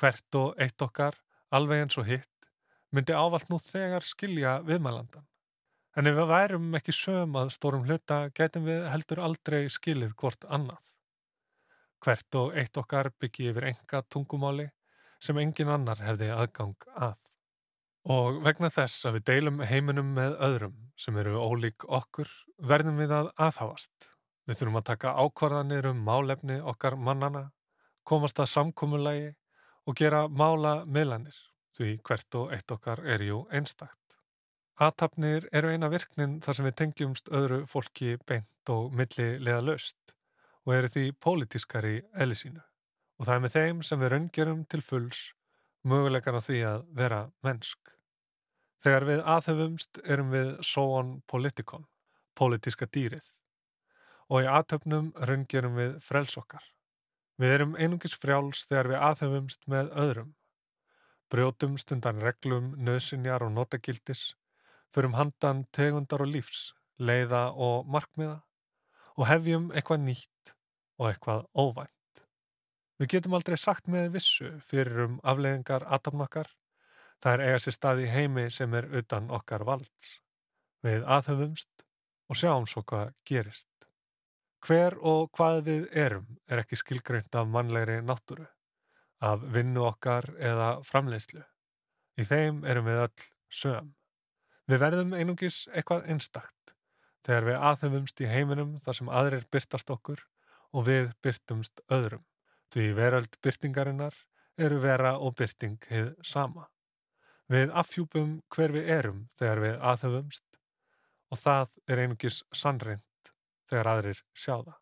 [0.00, 1.16] Hvert og eitt okkar,
[1.54, 2.48] alveg eins og hitt,
[2.94, 5.26] myndi ávalt nú þegar skilja viðmælandan.
[5.94, 10.46] En ef við værum ekki söm að stórum hluta, getum við heldur aldrei skilið hvort
[10.50, 10.88] annað.
[12.02, 14.66] Hvert og eitt okkar byggi yfir enga tungumáli
[15.22, 17.20] sem engin annar hefði aðgang að.
[18.10, 22.28] Og vegna þess að við deilum heiminum með öðrum sem eru ólík okkur,
[22.58, 24.10] verðum við að aðháast.
[24.44, 27.46] Við þurfum að taka ákvarðanir um málefni okkar mannana,
[28.04, 29.30] komast að samkommulagi
[29.84, 31.36] og gera mála miðlanir,
[31.76, 33.98] því hvert og eitt okkar er jú einstakt.
[34.82, 40.14] Aðtapnir eru eina virknin þar sem við tengjumst öðru fólki beint og milli leða löst
[40.64, 42.62] og eru því pólitískari eðli sínu.
[43.20, 45.20] Og það er með þeim sem við raungerum til fulls
[45.84, 47.92] mögulegan á því að vera mennsk.
[48.82, 51.86] Þegar við aðhefumst erum við sóan politikon,
[52.34, 53.24] pólitíska dýrið.
[54.32, 56.64] Og í aðtöfnum raungerum við frels okkar.
[57.40, 60.32] Við erum einungis frjáls þegar við aðhefumst með öðrum.
[61.32, 64.34] Brjótumst undan reglum, nöðsynjar og notagildis,
[64.94, 68.42] förum handan tegundar og lífs, leiða og markmiða
[69.14, 70.54] og hefjum eitthvað nýtt
[70.98, 72.22] og eitthvað óvænt.
[72.98, 76.52] Við getum aldrei sagt með vissu fyrir um afleiðingar atamnakkar
[77.24, 80.08] Það er eiga sér stað í heimi sem er utan okkar valds.
[80.84, 81.84] Við aðhöfumst
[82.28, 83.70] og sjáum svo hvað gerist.
[84.64, 88.46] Hver og hvað við erum er ekki skilgreint af mannlegri náttúru,
[89.20, 91.42] af vinnu okkar eða framleiðslu.
[92.16, 93.90] Í þeim erum við öll söm.
[94.64, 96.72] Við verðum einungis eitthvað einstakt
[97.26, 100.24] þegar við aðhefumst í heiminum þar sem aðrir byrtast okkur
[100.72, 102.24] og við byrtumst öðrum.
[102.72, 104.16] Því veröld byrtingarinnar
[104.56, 106.70] eru vera og byrting hið sama.
[107.52, 110.62] Við afhjúpum hver við erum þegar við aðhefumst
[111.28, 113.04] og það er einungis sannreint
[113.70, 114.76] þegar aðrir sjá það.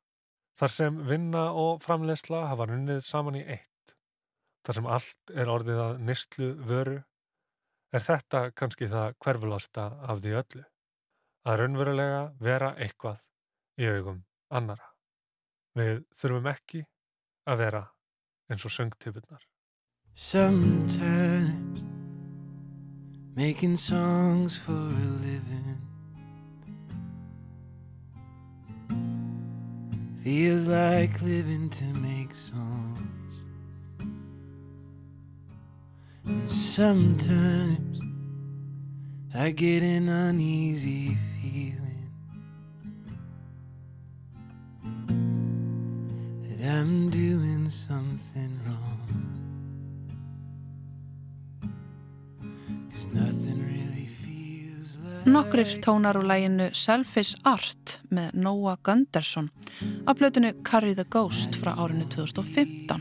[0.61, 3.95] Þar sem vinna og framleysla hafa runnið saman í eitt.
[4.62, 6.99] Þar sem allt er orðið að nýstlu vöru
[7.92, 10.64] er þetta kannski það hverfulasta af því öllu.
[11.42, 13.18] Að raunverulega vera eitthvað
[13.83, 14.23] í augum
[14.55, 14.92] annara.
[15.75, 16.85] Við þurfum ekki
[17.49, 17.83] að vera
[18.53, 19.42] eins og söngtifurnar.
[20.14, 21.83] Sometimes
[23.35, 25.62] making songs for a living
[30.23, 33.35] feels like living to make songs.
[36.25, 38.01] And sometimes
[39.35, 42.11] I get an uneasy feeling
[46.45, 49.42] that I'm doing something wrong.
[55.23, 59.51] Nokkrir tónar úr læginu Selfish Art með Noah Gunderson
[60.07, 62.99] af blötinu Carry the Ghost frá árinu 2015.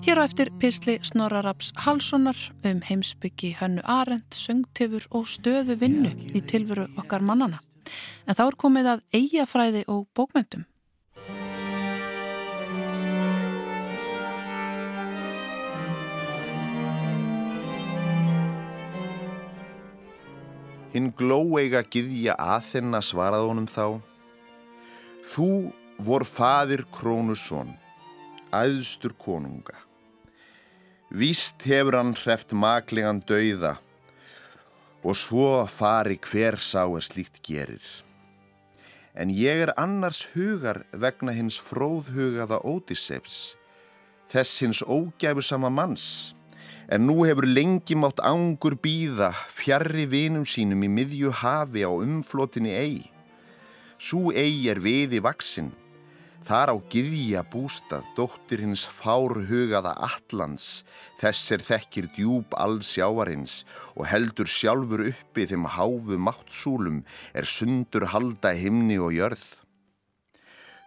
[0.00, 6.40] Hér á eftir pisli Snorraraps Halssonar um heimsbyggi Hönnu Arendt, söngtifur og stöðu vinnu í
[6.40, 7.60] tilveru okkar mannana.
[8.24, 10.64] En þá er komið að eigafræði og bókmyndum.
[20.90, 24.00] Hinn glóeiga gyðja Aþenna svaraði honum þá
[25.30, 25.50] Þú
[26.02, 27.70] vor fadir Krónusson,
[28.50, 29.76] æðstur konunga.
[31.14, 33.76] Víst hefur hann hreft maklegan dauða
[35.06, 37.86] og svo fari hver sá er slíkt gerir.
[39.14, 43.54] En ég er annars hugar vegna hins fróðhugaða Ódissefs,
[44.30, 46.34] þess hins ógæfusama manns,
[46.90, 52.72] en nú hefur lengi mátt ángur býða fjarrri vinum sínum í miðju hafi á umflotinni
[52.74, 52.96] ei.
[53.94, 55.70] Sú ei er viði vaksin,
[56.42, 60.82] þar á gyðja bústað dóttir hins fárhugaða Allans,
[61.22, 63.60] þess er þekkir djúb allsjávarins
[63.94, 67.04] og heldur sjálfur uppi þeim háfu máttsúlum
[67.38, 69.59] er sundur halda himni og jörð.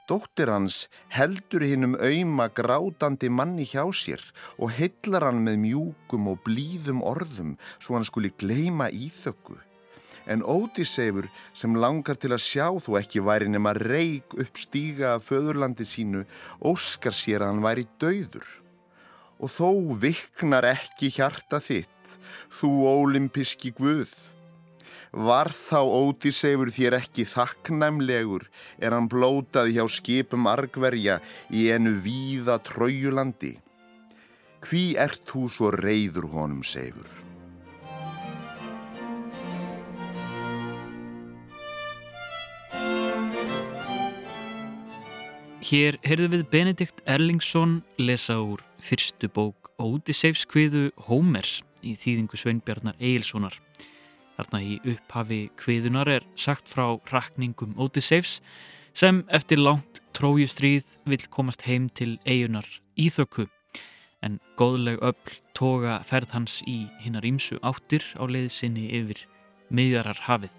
[0.04, 4.20] Dóttir hans heldur hinnum auðma grátandi manni hjá sér
[4.58, 9.56] og heillar hann með mjúkum og blíðum orðum svo hann skuli gleima íþökku.
[10.28, 15.30] En Ódíseifur sem langar til að sjá þó ekki væri nema reik upp stíga af
[15.30, 16.26] föðurlandi sínu
[16.60, 18.48] óskar sér að hann væri dauður.
[19.39, 19.72] Og þó
[20.04, 22.20] viknar ekki hjarta þitt,
[22.60, 24.12] þú ólimpiski guð.
[25.13, 28.47] Var þá Ódíseifur þér ekki þakknæmlegur
[28.82, 31.19] er hann blótaði hjá skipum argverja
[31.54, 33.60] í enu víða trójulandi?
[34.65, 37.06] Hví ert þú svo reyður honum, Seifur?
[45.62, 53.60] Hér heyrðum við Benedikt Erlingsson lesa úr fyrstu bók Ódiseifskviðu Hómers í þýðingu Sveinbjarnar Egilssonar.
[54.38, 58.39] Þarna í upphafi kviðunar er sagt frá rakningum Ódiseifs
[58.98, 62.67] sem eftir langt trójustríð vill komast heim til eigunar
[62.98, 63.48] Íþöku
[64.24, 69.26] en góðleg öll toga ferð hans í hinnar ímsu áttir á leiðsinni yfir
[69.74, 70.54] miðjarar hafið.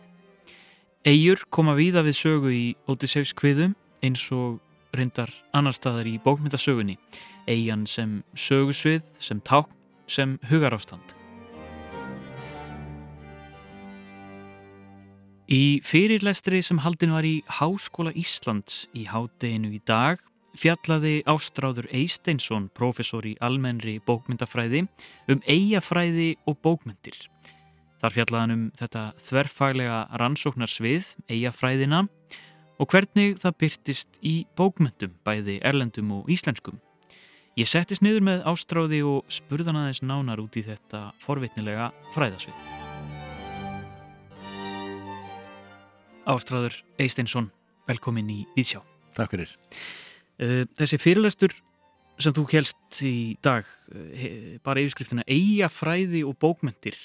[1.04, 3.72] Eigur koma víða við sögu í Ódiseifskviðu
[4.04, 4.60] eins og
[4.94, 6.96] reyndar annar staðar í bókmyndasögunni,
[7.48, 9.72] eigin sem sögusvið, sem tákn,
[10.06, 11.23] sem hugarástand.
[15.44, 20.22] Í fyrirlestri sem haldin var í Háskóla Íslands í hádeginu í dag
[20.56, 24.86] fjallaði Ástráður Eisteinsson, professor í almennri bókmyndafræði,
[25.28, 27.18] um eigafræði og bókmyndir.
[28.00, 32.04] Þar fjallaði hann um þetta þverfaglega rannsóknarsvið, eigafræðina,
[32.80, 36.80] og hvernig það byrtist í bókmyndum, bæði erlendum og íslenskum.
[37.60, 42.73] Ég settist niður með ástráði og spurðan aðeins nánar út í þetta forvitnilega fræðasvið.
[46.24, 47.50] Ástráður Eisteinsson,
[47.88, 48.80] velkomin í Víðsjá.
[49.16, 49.50] Takk fyrir.
[50.40, 51.52] Uh, Þessi fyrirlestur
[52.22, 56.98] sem þú helst í dag, uh, bara yfirskriftina Eyjafræði og bókmyndir,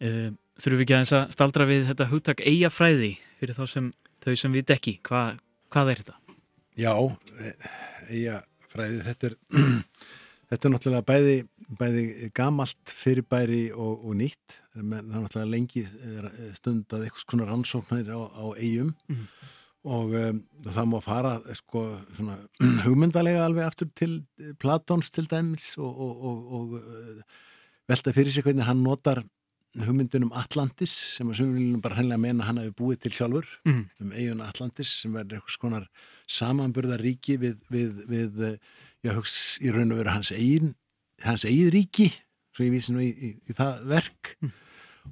[0.00, 3.90] Uh, þurfum við ekki aðeins að staldra við þetta hugtak eigafræði fyrir þá sem
[4.24, 4.94] þau sem við dekki.
[5.04, 5.34] Hva,
[5.68, 6.14] hvað er þetta?
[6.80, 6.94] Já,
[8.08, 8.38] eiga
[8.72, 9.34] fræði, þetta er,
[10.50, 11.36] þetta er náttúrulega bæði,
[11.78, 12.02] bæði
[12.34, 14.58] gamalt fyrirbæri og, og nýtt.
[14.74, 19.26] Men, það er náttúrulega lengi eh, stundað eitthvað konar rannsóknir á, á eigum Mhm.
[19.84, 21.82] og um, það má fara sko,
[22.18, 22.34] svona,
[22.84, 24.18] hugmyndalega alveg aftur til
[24.60, 27.22] Platons til dæmis og, og, og, og
[27.88, 29.22] velta fyrir sig hvernig hann notar
[29.80, 33.48] hugmyndin um Atlantis sem að viljum bara hennilega meina að hann hefði búið til sjálfur
[33.64, 33.84] Mm.
[34.02, 35.86] um eiguna Atlantis sem verður eitthvað skonar
[36.28, 38.40] samanburðaríki við, við, við
[39.04, 40.74] já, hugst, í raun og veru hans eigin
[41.24, 42.10] hans eigin ríki
[42.54, 44.34] svo ég vísi nú í, í, í það verk.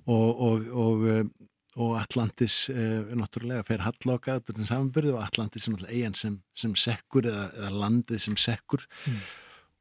[0.04, 1.48] Og, og, og, eh,
[1.80, 6.16] og Atlantis eh, náttúrulega fer halloka út úr þessum samanburði og Atlantis er náttúrulega eigin
[6.18, 8.84] sem, sem sekkur eða, eða landið sem sekkur.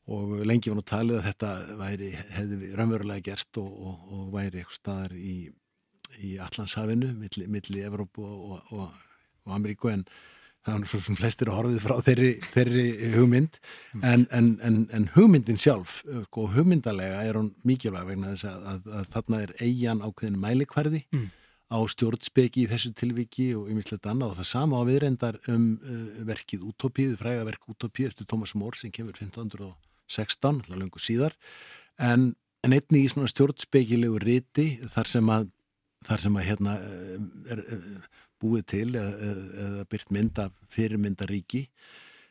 [0.08, 1.52] Og lengi var nú talið að þetta
[1.82, 5.36] væri, hefði raunverulega gerst og, og, og væri eitthvað staðar í,
[6.24, 9.10] í Allandshafinu milli, milli Evrópu og, og,
[9.44, 10.08] og Ameríku en
[10.68, 13.58] er svo sem flestir horfið frá þeirri, þeirri hugmynd.
[14.02, 18.88] En, en, en, en hugmyndin sjálf og hugmyndalega er hún mikilvæg vegna þess að, að,
[19.00, 21.30] að þarna er eigin ákveðin mælikvarði Mm.
[21.68, 24.34] á stjórnspeki í þessu tilviki og ymmislegt annað.
[24.34, 28.80] Og það sama á viðrendar um uh, verkið Utopíu, fræga verk Utopíu eftir Thomas More
[28.80, 31.36] sem kemur 1516, alltaf löngu síðar.
[32.00, 35.52] En, en einni í svona stjórnspekilegu riti þar sem að
[36.08, 37.20] þar sem að hérna eh,
[37.52, 38.10] er, er
[38.42, 41.68] búið til eða, eða, byrt mynd af fyrirmyndaríki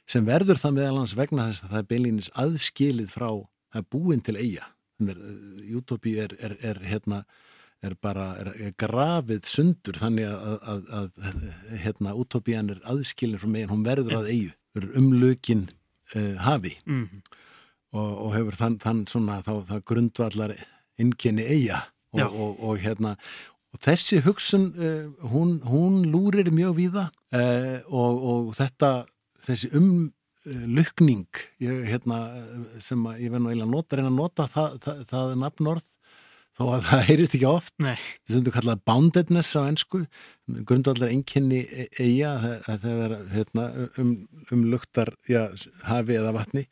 [0.07, 3.31] sem verður það meðal hans vegna þess að það er beinlýnis aðskilið frá
[3.77, 4.71] er búin til eiga
[5.77, 7.25] Utopí er, er, er hérna
[7.85, 8.31] er bara
[8.81, 14.17] grafið sundur þannig að, að, að, að hérna, Utopían er aðskilin frá megin, hún verður
[14.23, 15.67] að eigu, verður umlökin
[16.15, 16.73] uh, hafi.
[16.89, 17.21] Mm.
[17.97, 20.57] og, og hefur þann, þann svona þá, það grundvallar
[21.01, 21.85] innkenni eiga
[22.17, 23.17] og, og, og hérna
[23.77, 28.93] og þessi hugsun uh, hún, hún lúrir mjög víða uh, og, og þetta
[29.47, 34.19] þessi umlukning ég, hérna, eh, sem að ég verð nú eiginlega að nota reyna að
[34.21, 35.93] nota það, það, það er nafnorð
[36.57, 37.75] þó að það heyrist ekki oft.
[37.85, 37.99] Nei.
[38.31, 40.03] þetta er kallað boundedness á ennsku
[40.71, 41.61] grundvallar einkenni
[42.01, 42.33] eiga
[42.65, 43.69] það er hérna,
[44.01, 44.17] um,
[44.55, 45.51] um luktar já,
[45.85, 46.65] hafi eða vatni.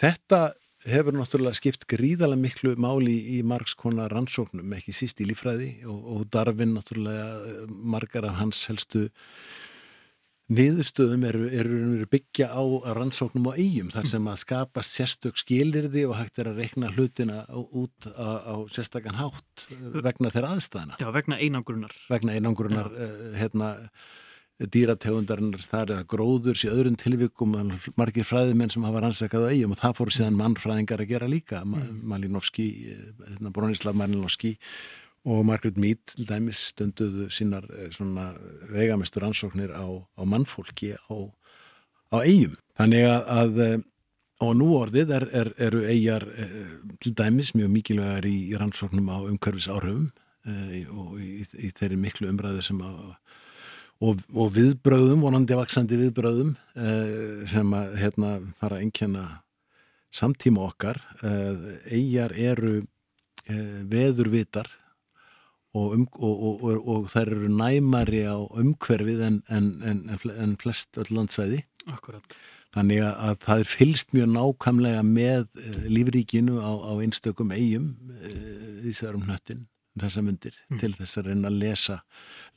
[0.00, 0.40] Þetta
[0.88, 5.98] hefur náttúrulega skipt gríðarlega miklu máli í margs konar rannsóknum, ekki síst í lífræði og,
[6.14, 9.08] og Darwin náttúrulega eh, margar af hans helstu
[10.50, 12.62] niðurstöðum eru, eru, eru byggja á
[12.96, 17.44] rannsóknum á eigum þar sem að skapast sérstök skilirði og hægt er að rekna hlutina
[17.54, 21.94] út á, á sérstakann hátt eh, vegna þeirra aðstæðana Já, vegna einangrunar.
[22.10, 23.70] vegna einangrunar uh, hérna
[24.60, 27.54] dýrategundarinnar þar eða gróðurs í öðrum tilvikum
[27.96, 31.62] margir fræðimenn sem hafa rannsakað á eigum og það fóru síðan mannfræðingar að gera líka
[31.64, 32.00] mm.
[32.10, 32.66] Malinovski,
[33.24, 34.56] hérna, Bronislav Malinovski
[35.24, 38.30] og Margaret Mead til dæmis stunduðu sínar eh, svona
[38.72, 41.16] veigamestur rannsóknir á, á mannfólki á,
[42.12, 43.78] á eigum þannig að, að eh,
[44.40, 49.10] og nú orðið er, er, eru eigjar eh, til dæmis mjög mikilvægar í, í rannsóknum
[49.12, 50.08] á umhverfis áhrifum
[50.48, 53.00] eh, og í, í þeirri miklu umræðu sem að
[54.00, 59.24] og, og viðbröðum, vonandi vaksandi viðbröðum eh, sem að hérna fara að einkenna
[60.14, 61.00] samtíma okkar.
[61.22, 61.66] Eh,
[61.98, 64.70] eigjar eru eh, veðurvitar
[65.76, 70.00] og, um, og, og, og, og þær eru næmari á umhverfið en, en, en,
[70.32, 71.62] en flest öll landsvæði.
[71.90, 72.38] Akkurat.
[72.74, 77.92] Þannig að, að það er fylst mjög nákvæmlega með uh, lífríkinu á, á einstökum eigum
[78.16, 81.96] uh, í þessar um hnöttin, um þessa myndir, til þess að reyna að lesa,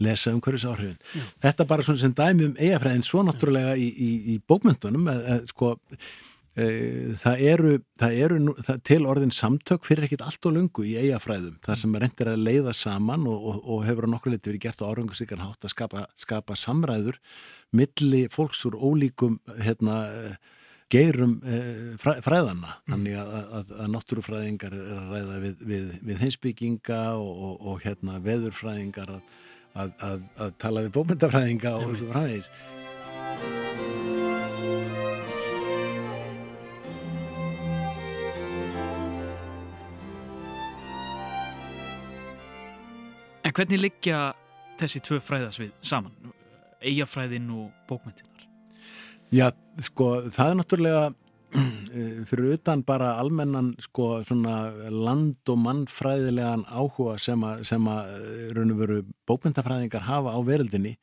[0.04, 1.00] lesa um hverjus áhrifin.
[1.44, 5.42] Þetta bara svona sem dæmi um eigafræðin, svo náttúrulega í, í, í bókmyndunum, að, að,
[5.50, 10.86] sko, uh, það eru, það eru það, til orðin samtök fyrir ekkit allt og lungu
[10.88, 14.54] í eigafræðum, þar sem reyndir að leiða saman og, og, og hefur á nokkuð liti
[14.54, 17.22] verið gert á árangusíkan hátt að skapa, skapa samræður
[17.74, 20.38] milli fólks úr ólíkum hérna,
[20.94, 26.22] geirum eh, fræ, fræðana þannig að, að, að náttúrufræðingar er að ræða við, við, við
[26.28, 29.42] hinsbygginga og, og, og hérna, veðurfræðingar að,
[29.82, 32.52] að, að tala við bókmyndafræðinga og svo fræðis
[43.44, 44.20] En hvernig liggja
[44.80, 46.32] þessi tvö fræðasvið saman?
[46.84, 48.33] Eyjafræðin og bókmyndinar.
[49.34, 49.48] Já,
[49.82, 51.04] sko, það er náttúrulega
[51.58, 54.58] eh, fyrir utan bara almennan sko svona
[54.94, 58.12] land og mannfræðilegan áhuga sem að, sem að
[58.54, 60.94] eh, bókmyndafræðingar hafa á veröldinni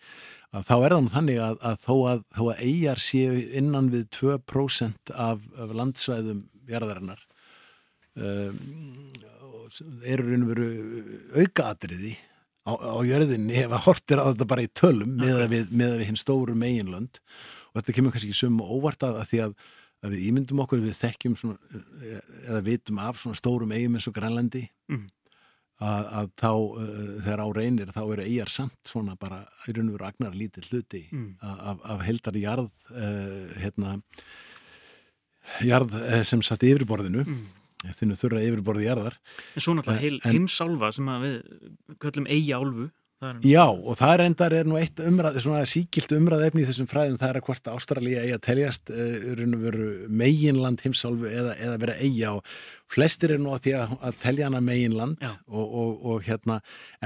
[0.54, 3.90] að þá er það nú þannig að, að þó að þó að eigjar séu innan
[3.90, 7.22] við 2% af, af landsvæðum jarðarinnar
[8.14, 8.58] um,
[10.06, 10.72] eru raun og veru
[11.38, 12.16] aukaatriði
[12.66, 16.04] á, á jörðinni ef að hortir á þetta bara í tölum með að við, við
[16.10, 17.22] hinn stóru meginlönd
[17.70, 19.54] og þetta kemur kannski ekki sum og óvart að, því að,
[20.04, 21.58] að við ímyndum okkur við þekkjum svona,
[22.48, 25.08] eða vitum af svona stórum eigum eins og Grænlandi Mhm.
[25.80, 29.88] að, að þá uh, þegar á reynir þá eru eigar samt svona bara í raun
[29.88, 31.36] og veru agnar lítið hluti Mm.
[31.40, 33.94] af, af heldar jarð uh, hérna
[35.64, 37.46] jarð uh, sem satt í yfirborðinu Mm.
[37.96, 39.14] þinnu þurra yfirborði jarðar
[39.56, 41.36] En svo náttúrulega heimsálfa sem við
[42.02, 42.90] köllum eigi álfu.
[43.44, 46.88] Já, og það er endar er nú eitt umræð, svona síkilt umræð efni í þessum
[46.88, 51.98] fræðum, það er að hvort Ástralía eigi að teljast uh, meginland heimsálfu eða, eða vera
[52.00, 52.54] eigja og
[52.90, 55.30] flestir er nú að því að, að telja hana meginland Já.
[55.46, 56.56] og, og, og hérna,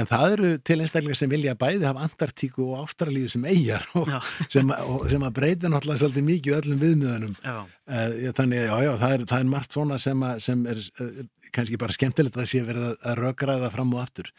[0.01, 4.09] en það eru til einstaklega sem vilja bæði hafa Antartíku og Ástralíu sem eigjar og
[4.55, 7.35] sem, að- og, sem að breyta náttúrulega svolítið mikið öllum viðmiðunum.
[7.45, 11.19] Uh, þannig, já, já, það er, það er margt svona sem, að, sem er uh,
[11.53, 14.31] kannski bara skemmtilegt að sé verið að, að rökraða fram og aftur.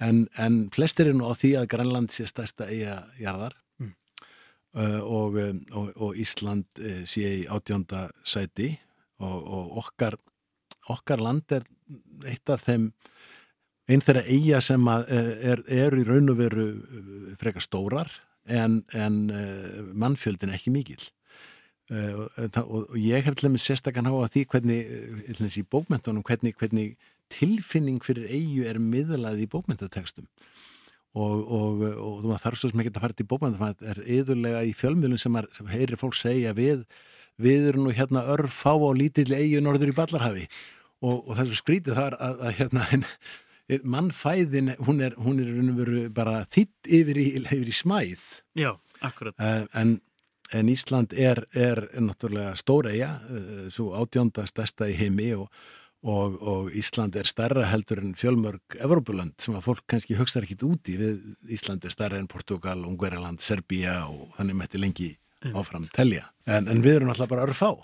[0.00, 3.90] En, en flestir er nú á því að Grænland sé stærsta eiga jarðar Mm.
[4.80, 5.36] uh, og,
[5.76, 6.64] og, og Ísland
[7.04, 8.70] sé í átjónda sæti
[9.20, 10.16] og, og okkar,
[10.92, 11.66] okkar land er
[12.26, 12.90] eitt af þeim
[13.86, 18.10] einn þeirra eiga sem uh, er, er í raun og veru uh, frekar stórar
[18.46, 21.04] en, en uh, mannfjöldin ekki mikill.
[21.86, 24.80] Uh, og, og, ég hef til dæmis sérstakann á að því hvernig,
[25.46, 26.96] í bókmentunum, hvernig, hvernig
[27.30, 30.26] tilfinning fyrir eigu er miðlað í bókmyndatekstum
[31.16, 34.00] og, og, og þú maður þarf svo sem ekki að fara til bókmynda það er
[34.18, 36.84] yðurlega í fjölmjölun sem, sem heyrir fólk segja við
[37.42, 40.46] við erum nú hérna örfá á lítill eigu norður í Ballarhafi
[41.02, 42.86] og, og það er svo skrítið þar að, að hérna
[43.82, 48.26] mannfæðin, hún er, hún er bara þitt yfir í, yfir í smæð
[48.58, 49.34] Já, akkurat.
[49.42, 49.96] Eh, en,
[50.54, 55.50] en Ísland er, er náttúrulega stór eiga, eh, svo átjónda stærsta í heimi og,
[56.06, 60.62] og, og Ísland er stærra heldur en fjölmörg Evrópuland sem að fólk kannski hugsa ekkit
[60.68, 61.22] úti við
[61.58, 65.12] Ísland er stærra en Portugal, Ungverjaland, Serbía og þannig mætti lengi
[65.54, 66.30] áfram telja.
[66.46, 67.74] En, en við erum alltaf bara örfá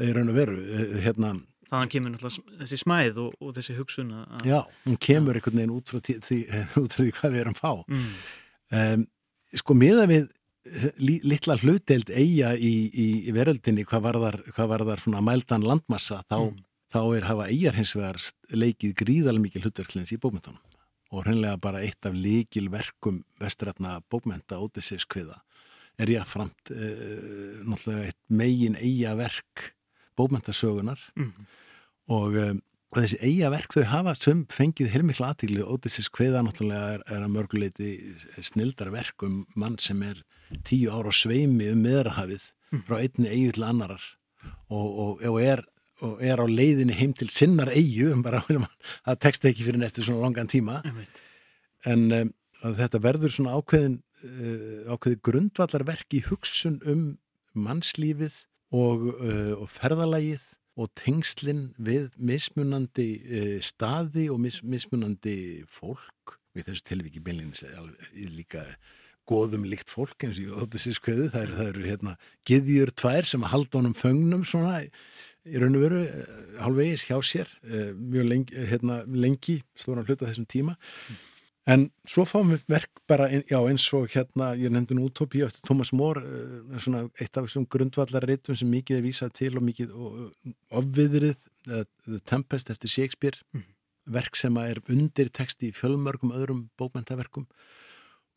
[0.00, 1.36] í raun og veru, eh, hérna
[1.70, 4.46] Þaðan kemur náttúrulega þessi smæð og, og þessi hugsun að...
[4.50, 4.58] já,
[4.88, 6.38] hún kemur einhvern veginn út frá því, því,
[6.82, 7.72] út frá því hvað við erum fá.
[7.86, 8.08] Mm.
[8.80, 9.04] um,
[9.60, 10.24] sko miða við
[10.66, 10.88] eh,
[11.26, 16.36] litla hlutdeild eiga í, í, í veröldinni hvað varðar, hvað varðar svona mældan landmassa þá,
[16.50, 16.58] Mm.
[16.90, 18.18] þá er hafa eigar hins vegar
[18.50, 20.58] leikið gríðalega mikil hlutverklins í bókmyndunum
[21.10, 25.38] og hreinlega bara eitt af líkil verkum vestrætna bókmynda Ódysseis kviða
[26.00, 29.70] er ég framt uh, náttúrulega eitt megin eiga verk
[30.18, 31.32] bókmyndasögunar Mm.
[32.10, 32.60] Og, um,
[32.96, 37.26] þessi eiga verk þau hafa sem fengið heilmikla aðtíkli og Ódysseis kveða náttúrulega er, er
[37.26, 37.90] að mörguleiti
[38.42, 40.24] snildar verk um mann sem er
[40.66, 42.48] tíu ára á sveimi um meðrahafið
[42.88, 44.02] frá einni eigu til annarar
[44.70, 45.62] og, og, og, er,
[46.02, 48.42] og er á leiðinni heim til sinnar eigu um bara,
[49.06, 50.80] það tekst ekki fyrir eftir svona langan tíma.
[51.86, 52.34] En um,
[52.66, 57.04] að þetta verður svona ákveðin uh, ákveði grundvallarverk í hugsun um
[57.54, 58.42] mannslífið
[58.74, 60.42] og, uh, og ferðalagið
[60.78, 66.36] og tengslinn við mismunandi uh, staði og mis, mismunandi fólk.
[66.54, 67.92] Við þessu tilviki beinleginis er
[68.34, 68.64] líka
[69.30, 72.14] góðum líkt fólk eins og ótti sér skveðu það eru, það eru hérna
[72.48, 77.16] gyðjur tvær sem að halda honum föngnum svona í raun og veru uh, hálfvegis hjá
[77.24, 80.76] sér uh, mjög lengi, hérna, lengi stóran hluta þessum tíma
[81.68, 85.66] En svo fáum við verk bara, já eins og hérna, ég nefndi nú Utopía eftir
[85.68, 89.92] Thomas More, uh, svona eitt af þessum grundvallarritum sem mikið er vísað til og mikið
[90.80, 91.36] ofviðrið,
[91.68, 93.44] uh, The Tempest eftir Shakespeare,
[94.10, 97.46] verk sem er undir texti í fjölmörgum öðrum bókmentaverkum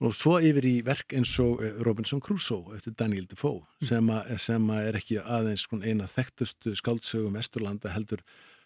[0.04, 4.34] og svo yfir í verk eins og uh, Robinson Crusoe eftir Daniel Defoe sem, að,
[4.42, 8.24] sem að er ekki aðeins eina þekktustu skáldsögum Vesturlanda heldur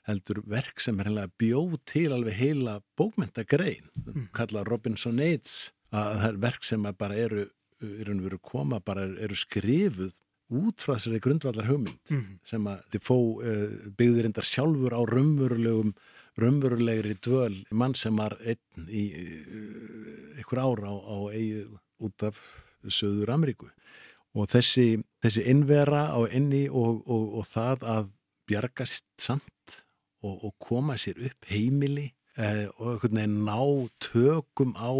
[0.07, 3.89] heldur verk sem er hennilega bjóð til alveg heila bókmentagrein
[4.35, 7.43] kallað Robinsonades að það er verk sem að bara eru
[7.83, 10.13] í raun og veru koma, bara eru, eru skrifuð
[10.57, 12.39] út frá þessari grundvallar hugmynd Mhm.
[12.47, 15.91] sem að þið fó uh, byggðir endar sjálfur á raunverulegum
[16.37, 22.39] raunverulegri dvöl mann sem var einn í uh, ykkur ára á, á eigu út af
[22.87, 23.67] Söður Ameríku.
[24.37, 28.09] Og þessi, þessi innvera á inni og, og, og það að
[28.47, 29.77] bjargast samt
[30.27, 33.57] og, og koma sér upp heimili eh, og einhvern veginn ná
[34.03, 34.91] tökum á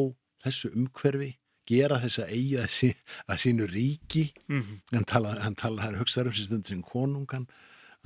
[0.46, 1.34] þessu umhverfi
[1.68, 2.90] gera þessa eigi að, sí,
[3.28, 4.22] að sínu ríki.
[4.94, 7.44] Hann tala, hann tala, hann hugsaður um sér stund sem konungan,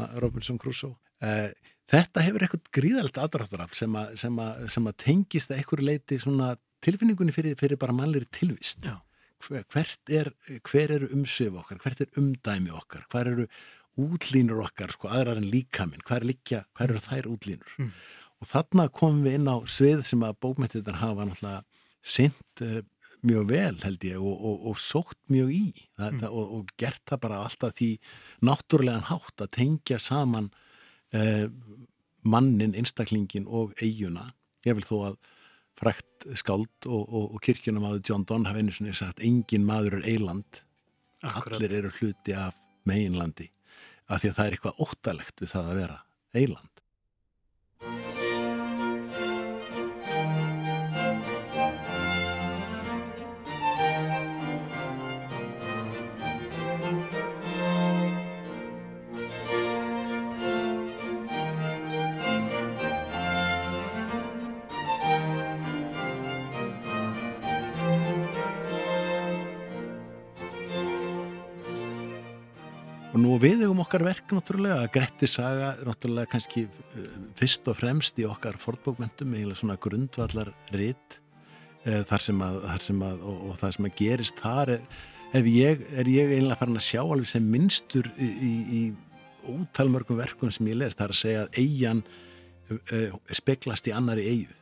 [0.02, 0.96] uh, Robinson Crusoe.
[1.22, 1.52] Uh,
[1.92, 6.18] þetta hefur eitthvað gríðalegt aðrátturafl sem, að- sem, að- sem að tengist að einhverju leiti
[6.24, 8.82] svona tilfinningunni fyrir, fyrir bara mannlegri tilvist.
[8.82, 8.98] Já.
[9.46, 10.32] Hver- hvert er,
[10.72, 11.78] hver eru umsvif okkar?
[11.86, 13.06] Hvert er umdæmi okkar?
[13.14, 13.46] Hver eru,
[14.00, 17.76] útlínur okkar, sko, aðrar en líkaminn, hvað er líkja, hvað eru þær útlínur?
[17.82, 17.92] Mm.
[18.42, 21.62] Og þarna komum við inn á svið sem að bókmyndirnar hafa náttúrulega
[22.02, 22.80] sint uh,
[23.22, 25.66] mjög vel held ég og, og, og sótt mjög í
[26.00, 26.24] það, Mm.
[26.32, 27.92] og, og gert það bara alltaf því
[28.42, 30.50] náttúrulegan hátt að tengja saman
[31.14, 31.46] uh,
[32.24, 34.32] mannin, einstaklingin og eiguna.
[34.66, 35.22] Ég vil þó að
[35.82, 40.62] frækt skáld og, kirkjunum að John Donne hafa einu sinni sagt engin maður er eiland,
[41.22, 42.54] allir eru hluti af
[42.86, 43.50] meginlandi
[44.08, 45.98] af því að það er eitthvað óttalegt við það að vera
[46.34, 46.81] eiland.
[73.92, 79.34] Okkar verk náttúrulega, Gretti saga er náttúrulega kannski uh, fyrst og fremst í okkar fornbókmentum,
[79.36, 81.18] eiginlega svona grundvallar rit
[81.84, 84.72] uh, þar sem að, þar sem að og, og það sem að gerist þar.
[85.36, 90.22] Er, ég, er ég eiginlega farin að sjá alveg sem minnstur í, í, í ótalmörgum
[90.22, 92.04] verkum sem ég les, það er að segja að eigin
[92.72, 94.60] uh, speglast í annari eigu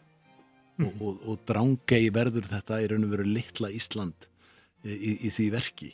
[0.87, 4.25] og, og, og drángei verður þetta í raun og veru litla Ísland
[4.81, 5.93] í, í, í því verki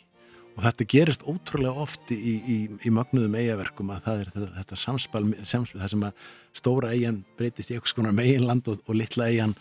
[0.56, 4.78] og þetta gerist ótrúlega oft í, í, í magnuðum eigaverkum að það er þetta, þetta
[4.80, 9.28] samspal, samspal það sem að stóra eigan breytist í eitthvað skonar meginland og, og litla
[9.32, 9.56] eigan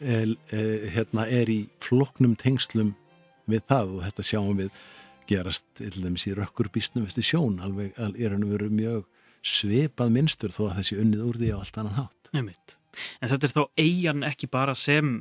[0.00, 0.14] e,
[0.54, 0.62] e,
[0.94, 2.94] hérna, er í floknum tengslum
[3.48, 4.82] við það og þetta sjáum við
[5.28, 9.06] gerast í rökkurbísnum eftir sjón alveg al, er hann verið mjög
[9.44, 12.77] svipað minnstur þó að þessi unnið úr því á allt annan hátt Einmitt.
[13.22, 15.12] En þetta er þá eigin ekki bara sem,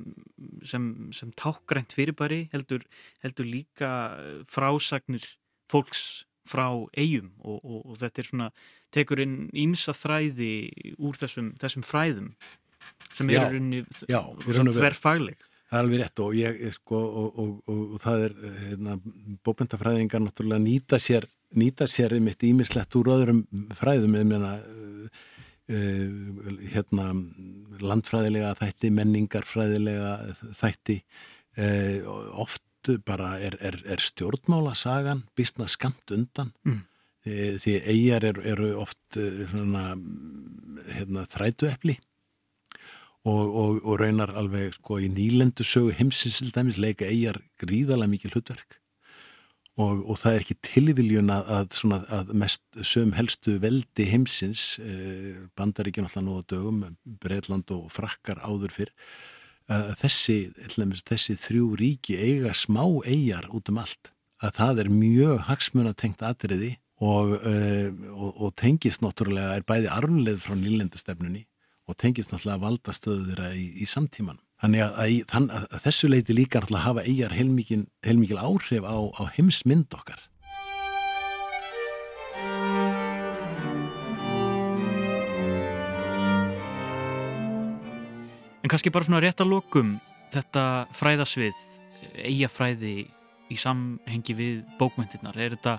[0.67, 2.85] sem, sem tákgrænt fyrirbæri, heldur,
[3.25, 5.25] heldur líka eh, frásagnir
[5.71, 8.47] fólks frá eigum og, og, og þetta er svona,
[8.95, 10.53] tekur inn ímsa þræði
[10.95, 12.31] úr þessum, þessum fræðum
[13.17, 13.83] sem eru runni
[14.45, 15.43] þverfagleg.
[15.67, 18.93] Það er alveg rétt og ég, sko, og, og, og, og það er, hérna,
[19.43, 21.27] bókmyndafræðingar náttúrulega nýta sér,
[21.59, 23.41] nýta sér einmitt ímislegt úr öðrum
[23.75, 24.53] fræðum, uh,
[25.67, 27.09] hérna,
[27.83, 30.11] landfræðilega þætti, menningarfræðilega
[30.55, 31.01] þætti,
[31.59, 32.07] uh,
[32.45, 32.63] oft
[33.05, 36.83] bara er, er, er stjórnmálasagan býstna skamt undan, Mm.
[37.27, 39.19] uh, því eigjar eru, eru oft
[39.51, 39.97] svona,
[40.93, 41.97] hérna, þrætuepli
[43.27, 48.13] og, og, og raunar alveg sko í nýlendu sögu heimsins til dæmis leika eigjar gríðalega
[48.13, 48.79] mikil hlutverk
[49.77, 55.45] og, og það er ekki tilviljun að, svona, að mest sögum helstu veldi heimsins eh,
[55.57, 56.83] bandaríkjun alltaf nú á dögum
[57.21, 58.93] Breitland og frakkar áður fyrr
[59.67, 60.37] að þessi,
[60.77, 64.13] dæmis, þessi þrjú ríki eiga smá eigjar út um allt
[64.43, 70.41] að það er mjög hagsmunatengt atriði og, uh, og, og tengist náttúrulega er bæði arfleð
[70.45, 71.43] frá nýlendustefnunni
[71.87, 74.39] og tengist náttúrulega valdastöðu þeirra í, í samtíman.
[74.57, 78.85] Þannig að, að, þann, að, að þessu leiti líka náttúrulega hafa eigjar heilmikil, heilmikil áhrif
[78.89, 80.23] á, á heimsmynd okkar.
[88.65, 89.91] En kannski bara svona rétt að lokum
[90.33, 90.63] þetta
[90.97, 91.59] fræðasvið,
[92.25, 92.95] eigafræði
[93.53, 95.37] í samhengi við bókmyndirnar.
[95.37, 95.77] Er þetta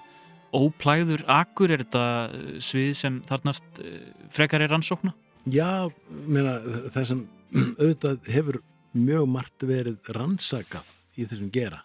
[0.55, 1.75] óplæður akur?
[1.75, 5.13] Er þetta eh, svið sem þarnast eh, frekar er rannsókna?
[5.51, 5.91] Já,
[6.31, 6.57] meina,
[6.95, 8.61] það sem auðvitað hefur
[8.97, 11.83] mjög margt verið rannsakað í þessum gera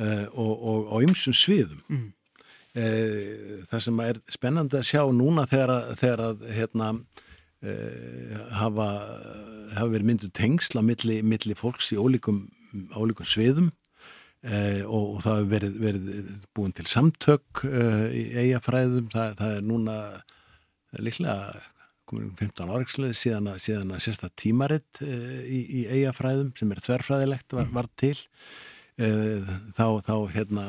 [0.00, 1.82] uh, og, á ymsum sviðum.
[1.88, 2.06] Mm.
[2.76, 6.92] uh, það sem er spennandi að sjá núna þegar að, þegar að hérna,
[7.64, 8.88] uh, hafa,
[9.76, 12.46] hafa verið myndu tengsla milli, milli fólks í ólíkum,
[12.94, 13.70] ólíkum sviðum
[14.40, 19.96] og, og það hefur verið, verið búin til samtök í eigafræðum, það, það er núna
[20.96, 21.34] líklega
[22.10, 27.56] 15 árikslega síðan að, síðan að sérsta tímaritt uh, í, í eigafræðum sem er þverfræðilegt
[27.56, 28.16] var, var til.
[29.00, 29.46] Uh,
[29.76, 30.64] þá, þá hérna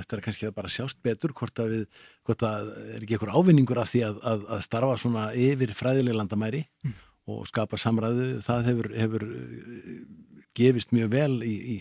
[0.00, 1.84] þetta er kannski að bara sjást betur hvort að við,
[2.26, 6.16] hvort að er ekki einhver ávinningur af því að, að, að starfa svona yfir fræðileg
[6.16, 6.64] landamæri
[7.26, 9.94] og skapa samræðu, það hefur, hefur eh,
[10.58, 11.78] gefist mjög vel í, í,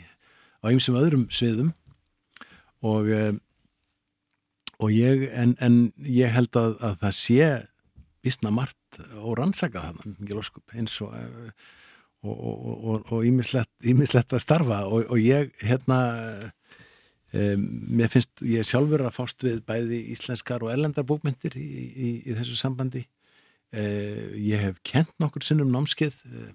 [0.62, 1.74] á ymsum öðrum sviðum.
[2.86, 3.10] Og
[4.84, 7.50] og ég, en, en ég held að, að það sé
[8.26, 9.92] vísna margt og rannsaka
[10.30, 11.50] lóskup eins og eh,
[12.26, 14.84] og, ímislegt, að starfa.
[14.90, 16.00] Og, og ég hérna
[17.36, 17.66] um,
[18.00, 22.38] mér finnst ég sjálfur að fást við bæði íslenskar og erlendar bókmyndir í, í, í
[22.40, 23.06] þessu sambandi.
[23.76, 26.52] Uh, ég hef kent nokkur sinnum námskeið uh,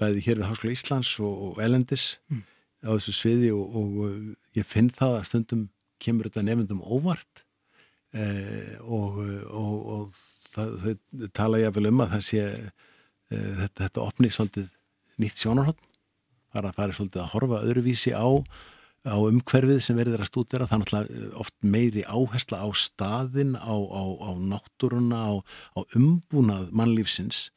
[0.00, 2.44] bæði hér við Háskóla Íslands og, og erlendis Mm.
[2.84, 4.16] á þessu sviði og, og uh,
[4.58, 5.68] ég finn það að stundum
[6.02, 7.44] kemur þetta nefndum óvart.
[8.16, 9.18] Eh, og,
[9.52, 12.72] og, og það, þau tala ég vel um að það sé eh,
[13.30, 14.72] þetta, þetta opni svolítið
[15.18, 15.84] nýtt sjónarhótt
[16.52, 18.28] fara að fara svolítið að horfa öðruvísi á
[19.06, 20.66] á umhverfið sem verður að stúdera.
[20.66, 27.48] Það er náttúrulega oft meiri áhersla á staðin, á, á, á náttúruna, á, umbúnað mannlífsins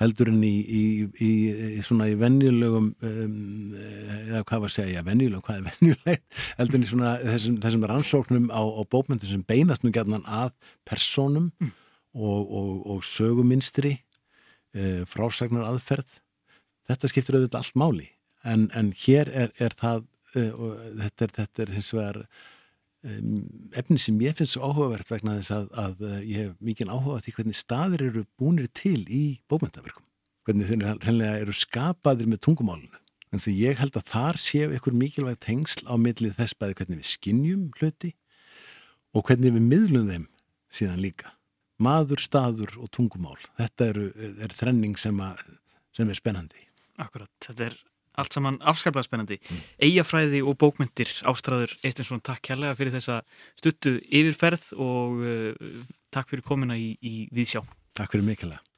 [0.00, 0.84] heldur en í, í,
[1.22, 1.30] í,
[1.78, 3.36] í svona í venjulegum um,
[3.78, 7.86] eða hvað var að segja, venjulegum, hvað er venjulegt heldur en í svona þessum, þessum
[7.92, 10.50] rannsóknum á, á bókmyndu sem beinast nú gætnan að
[10.88, 11.70] personum mm.
[12.14, 13.98] Og, og, og söguminstri
[14.74, 16.16] e, frásagnar aðferð
[16.88, 18.08] þetta skiptir auðvitað allt máli.
[18.44, 20.04] En, en hér er, er það
[20.36, 20.48] e,
[21.04, 22.26] þetta er, þetta er hins vegar
[23.76, 27.34] efni sem ég finnst svo áhugavert vegna þess að, að ég hef mikið áhuga því
[27.36, 30.06] hvernig staðir eru búinir til í bókmyndaverkum
[30.44, 35.42] hvernig þeir eru skapaðir með tungumálunu þannig að ég held að þar séu ykkur mikilvægt
[35.44, 38.14] tengsl á millið þess bæði hvernig við skinnjum hluti
[39.12, 40.26] og hvernig við miðlum þeim
[40.72, 41.34] síðan líka
[41.82, 44.06] maður, staður og tungumál þetta eru,
[44.44, 45.42] er þrenning sem, að,
[45.96, 46.68] sem er spennandi
[47.02, 47.78] Akkurat, þetta er
[48.14, 49.40] allt saman afskaplega spennandi.
[49.42, 49.62] Mm.
[49.88, 53.22] Eyjafræði og bókmyndir Ástráður Eistinsson, takk kærlega fyrir þessa
[53.58, 55.80] stuttu yfirferð og uh,
[56.14, 57.64] takk fyrir komina í, í Víðsjá.
[57.98, 58.73] Takk fyrir mikilvæg.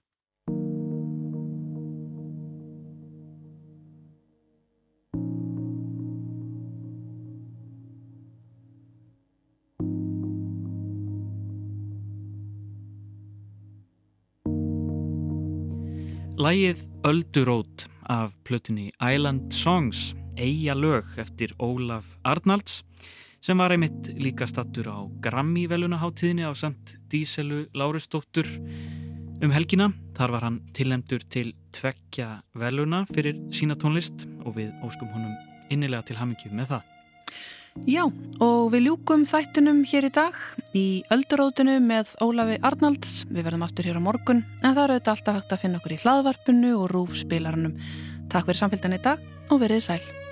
[16.47, 22.85] Lægið Öldurót af plötunni Island Songs, Eija lög eftir Ólaf Arnalds
[23.43, 28.47] sem var einmitt líka stattur á Grammy velunaháttíðinni á samt Díselu Lárusdóttur
[29.43, 29.91] um helgina.
[30.15, 35.35] Þar var hann tilnemdur til tvekja veluna fyrir sína tónlist og við óskum honum
[35.75, 36.83] innilega til hamingju með það.
[37.85, 38.07] Já,
[38.41, 40.37] og við ljúkum þættunum hér í dag
[40.73, 43.19] í öldurótinu með Ólafi Arnalds.
[43.29, 45.97] Við verðum aftur hér á morgun, en það eru auðvitað alltaf hægt að finna okkur
[45.99, 47.77] í hlaðvarpinu og rúf spilarannum.
[48.33, 50.26] Takk fyrir samfélgdan í dag og verið sæl.